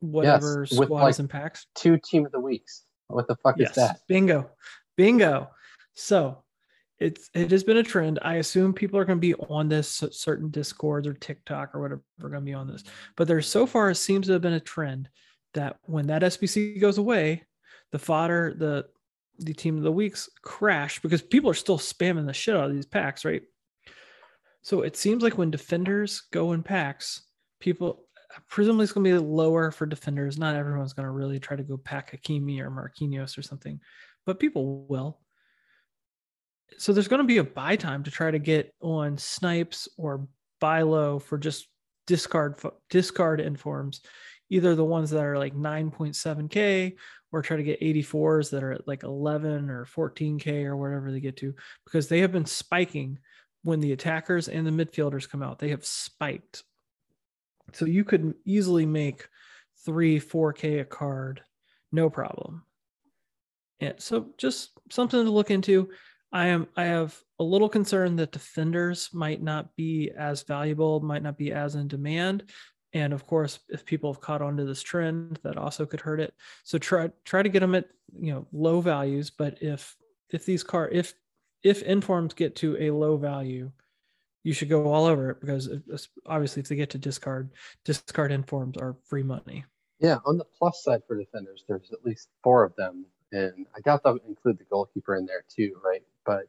[0.01, 1.67] whatever yes, squad like is in packs?
[1.75, 2.85] Two team of the weeks.
[3.09, 3.71] What the fuck yes.
[3.71, 4.01] is that?
[4.07, 4.51] Bingo.
[4.97, 5.49] Bingo.
[5.95, 6.45] So
[7.01, 8.19] it's it has been a trend.
[8.23, 12.03] I assume people are going to be on this certain discords or TikTok or whatever
[12.23, 12.83] are going to be on this.
[13.17, 15.09] But there so far seems to have been a trend
[15.55, 17.45] that when that SBC goes away,
[17.93, 18.87] the fodder, the
[19.39, 22.75] the team of the weeks crash because people are still spamming the shit out of
[22.75, 23.43] these packs, right?
[24.63, 27.23] So it seems like when defenders go in packs,
[27.61, 28.05] people
[28.49, 30.39] presumably it's going to be lower for defenders.
[30.39, 33.81] Not everyone's going to really try to go pack Hakimi or Marquinhos or something,
[34.27, 35.21] but people will
[36.77, 40.27] so there's going to be a buy time to try to get on snipes or
[40.61, 41.69] buy low for just
[42.07, 42.61] discard
[42.91, 44.01] discard informs
[44.51, 46.97] either the ones that are like 9.7k
[47.33, 51.21] or try to get 84s that are at like 11 or 14k or whatever they
[51.21, 51.55] get to
[51.85, 53.19] because they have been spiking
[53.63, 55.59] when the attackers and the midfielders come out.
[55.59, 56.65] They have spiked.
[57.75, 59.29] So you could easily make
[59.85, 61.43] 3 4k a card
[61.93, 62.65] no problem.
[63.81, 65.91] And so just something to look into
[66.33, 71.23] I am I have a little concern that defenders might not be as valuable, might
[71.23, 72.51] not be as in demand.
[72.93, 76.21] And of course, if people have caught on to this trend, that also could hurt
[76.21, 76.35] it.
[76.65, 79.31] So try try to get them at you know low values.
[79.31, 79.97] But if
[80.31, 81.15] if these car if
[81.63, 83.71] if informs get to a low value,
[84.45, 85.69] you should go all over it because
[86.27, 87.51] obviously if they get to discard,
[87.85, 89.65] discard informs are free money.
[89.99, 93.81] Yeah, on the plus side for defenders, there's at least four of them, and I
[93.81, 96.03] doubt they'll include the goalkeeper in there too, right?
[96.29, 96.45] But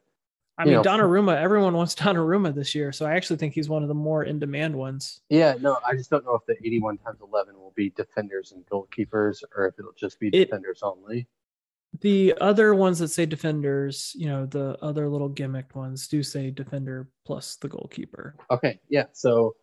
[0.58, 3.82] I mean, know, Donnarumma, everyone wants Donnarumma this year, so I actually think he's one
[3.82, 5.22] of the more in demand ones.
[5.30, 8.66] Yeah, no, I just don't know if the 81 times 11 will be defenders and
[8.66, 11.26] goalkeepers, or if it'll just be it, defenders only.
[12.02, 16.50] The other ones that say defenders, you know, the other little gimmicked ones do say
[16.50, 18.36] defender plus the goalkeeper.
[18.50, 19.56] Okay, yeah, so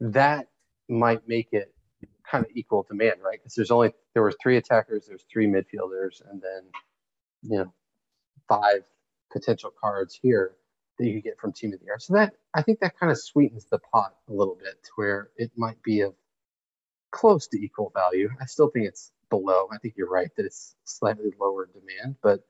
[0.00, 0.48] that
[0.88, 1.72] might make it
[2.28, 3.38] kind of equal demand, right?
[3.38, 6.62] Because there's only there were three attackers, there's three midfielders, and then
[7.42, 7.72] you know
[8.48, 8.82] five
[9.32, 10.56] potential cards here
[10.98, 11.96] that you could get from Team of the Year.
[11.98, 15.30] So that I think that kind of sweetens the pot a little bit to where
[15.36, 16.14] it might be of
[17.10, 18.28] close to equal value.
[18.40, 19.68] I still think it's below.
[19.72, 22.40] I think you're right that it's slightly lower demand, but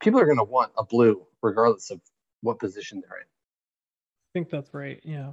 [0.00, 2.00] people are going to want a blue regardless of
[2.40, 3.24] what position they're in.
[3.24, 5.00] I think that's right.
[5.04, 5.32] Yeah.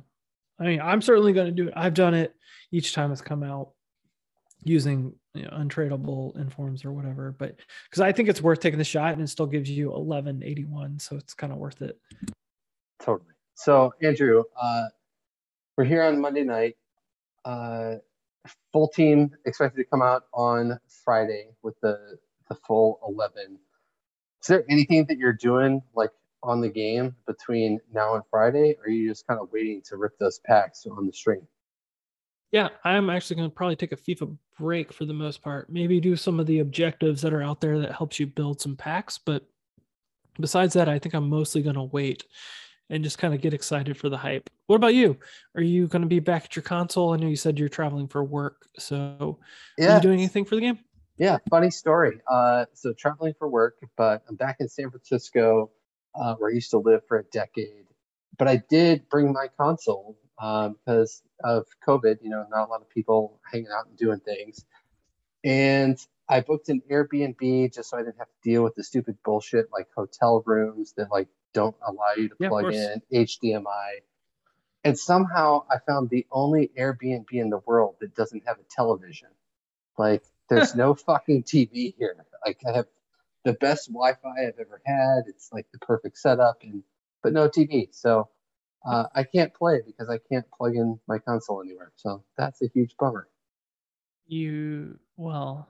[0.60, 1.74] I mean, I'm certainly going to do it.
[1.76, 2.34] I've done it
[2.72, 3.72] each time it's come out
[4.64, 7.36] using you know, untradeable informs or whatever.
[7.38, 7.58] But
[7.90, 11.00] because I think it's worth taking the shot and it still gives you 1181.
[11.00, 12.00] So it's kind of worth it.
[13.00, 13.30] Totally.
[13.56, 14.88] So, Andrew, uh,
[15.78, 16.78] we're here on Monday night.
[17.44, 17.96] Uh,
[18.72, 22.18] full team expected to come out on Friday with the,
[22.50, 23.60] the full 11.
[24.42, 26.12] Is there anything that you're doing like
[26.44, 28.76] on the game between now and Friday?
[28.78, 31.48] Or are you just kind of waiting to rip those packs on the stream?
[32.56, 35.70] Yeah, I'm actually going to probably take a FIFA break for the most part.
[35.70, 38.78] Maybe do some of the objectives that are out there that helps you build some
[38.78, 39.18] packs.
[39.18, 39.44] But
[40.40, 42.24] besides that, I think I'm mostly going to wait
[42.90, 44.50] and just kind of get excited for the hype.
[44.68, 45.18] What about you?
[45.58, 47.12] Are you going to be back at your console?
[47.12, 48.66] I know you said you're traveling for work.
[48.80, 49.38] So,
[49.78, 49.92] yeah.
[49.92, 50.80] are you doing anything for the game?
[51.18, 52.22] Yeah, funny story.
[52.26, 55.72] Uh, so, traveling for work, but I'm back in San Francisco
[56.18, 57.88] uh, where I used to live for a decade.
[58.38, 62.18] But I did bring my console because um, of COVID.
[62.22, 64.66] You know, not a lot of people hanging out and doing things.
[65.44, 69.18] And I booked an Airbnb just so I didn't have to deal with the stupid
[69.24, 74.02] bullshit like hotel rooms that like don't allow you to yeah, plug in HDMI.
[74.84, 79.30] And somehow I found the only Airbnb in the world that doesn't have a television.
[79.98, 82.16] Like there's no fucking TV here.
[82.46, 82.86] Like I have
[83.44, 85.24] the best Wi-Fi I've ever had.
[85.28, 86.84] It's like the perfect setup, and
[87.24, 87.88] but no TV.
[87.92, 88.30] So
[88.86, 91.92] uh, I can't play because I can't plug in my console anywhere.
[91.96, 93.28] So that's a huge bummer.
[94.28, 95.70] You well.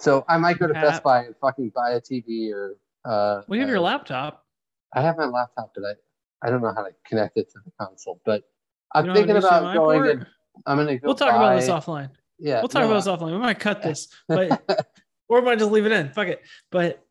[0.00, 2.76] So I might go to have, Best Buy and fucking buy a TV or.
[3.04, 4.44] Uh, we have uh, your laptop.
[4.94, 7.72] I have my laptop, but I I don't know how to connect it to the
[7.80, 8.20] console.
[8.24, 8.44] But
[8.94, 10.10] I'm thinking about going.
[10.10, 10.26] And,
[10.66, 11.08] I'm gonna go.
[11.08, 12.10] We'll talk buy, about this offline.
[12.38, 13.32] Yeah, we'll talk no, about this offline.
[13.32, 14.62] We might cut this, but
[15.28, 16.10] or we might just leave it in.
[16.10, 16.42] Fuck it.
[16.70, 17.04] But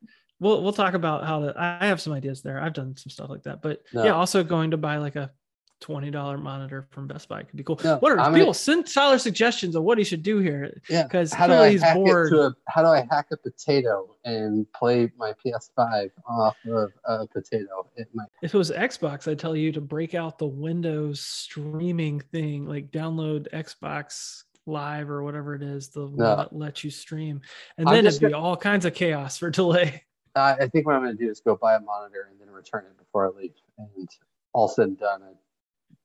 [0.44, 1.54] we'll we'll talk about how to.
[1.58, 2.62] I have some ideas there.
[2.62, 3.62] I've done some stuff like that.
[3.62, 4.04] But no.
[4.04, 5.32] yeah, also going to buy like a
[5.80, 7.80] twenty dollar monitor from Best Buy could be cool.
[7.84, 10.80] No, what are I'm people gonna, send Tyler suggestions of what he should do here?
[10.89, 12.34] Yeah, because how do I he's bored.
[12.34, 17.89] A, how do I hack a potato and play my PS5 off of a potato?
[17.96, 18.28] It might.
[18.41, 22.91] If it was Xbox, I'd tell you to break out the Windows streaming thing, like
[22.91, 26.06] download Xbox live or whatever it is, the no.
[26.06, 27.41] one that lets you stream.
[27.78, 30.04] And then it'd be gonna, all kinds of chaos for delay.
[30.36, 32.50] Uh, I think what I'm going to do is go buy a monitor and then
[32.50, 33.54] return it before I leave.
[33.78, 34.10] And
[34.54, 35.34] all said and done, I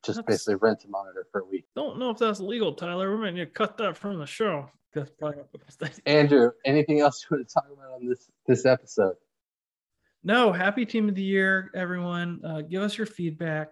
[0.04, 1.64] just that's, basically rent a monitor for a week.
[1.74, 3.14] Don't know if that's legal, Tyler.
[3.14, 4.70] We might need to cut that from the show.
[4.94, 6.00] That's probably not the best idea.
[6.06, 9.16] Andrew, anything else you want to talk about on this this episode?
[10.24, 12.40] No, happy team of the year, everyone.
[12.44, 13.68] Uh, give us your feedback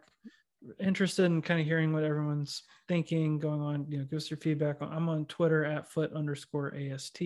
[0.81, 4.39] interested in kind of hearing what everyone's thinking going on you know give us your
[4.39, 7.21] feedback i'm on twitter at foot underscore ast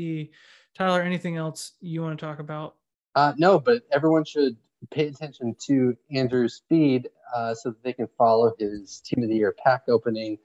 [0.75, 2.77] tyler anything else you want to talk about
[3.15, 4.57] uh, no but everyone should
[4.91, 9.37] pay attention to andrew's feed uh, so that they can follow his team of the
[9.37, 10.39] year pack opening.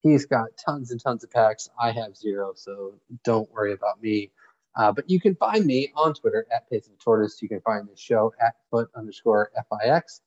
[0.00, 1.68] He's got tons and tons of packs.
[1.78, 2.94] I have zero so
[3.24, 4.30] don't worry about me.
[4.76, 7.42] Uh, but you can find me on twitter at pace of tortoise.
[7.42, 9.50] You can find the show at foot underscore
[9.82, 10.22] fix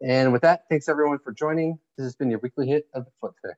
[0.00, 1.78] and with that, thanks everyone for joining.
[1.96, 3.56] This has been your weekly hit of the Foot Pick.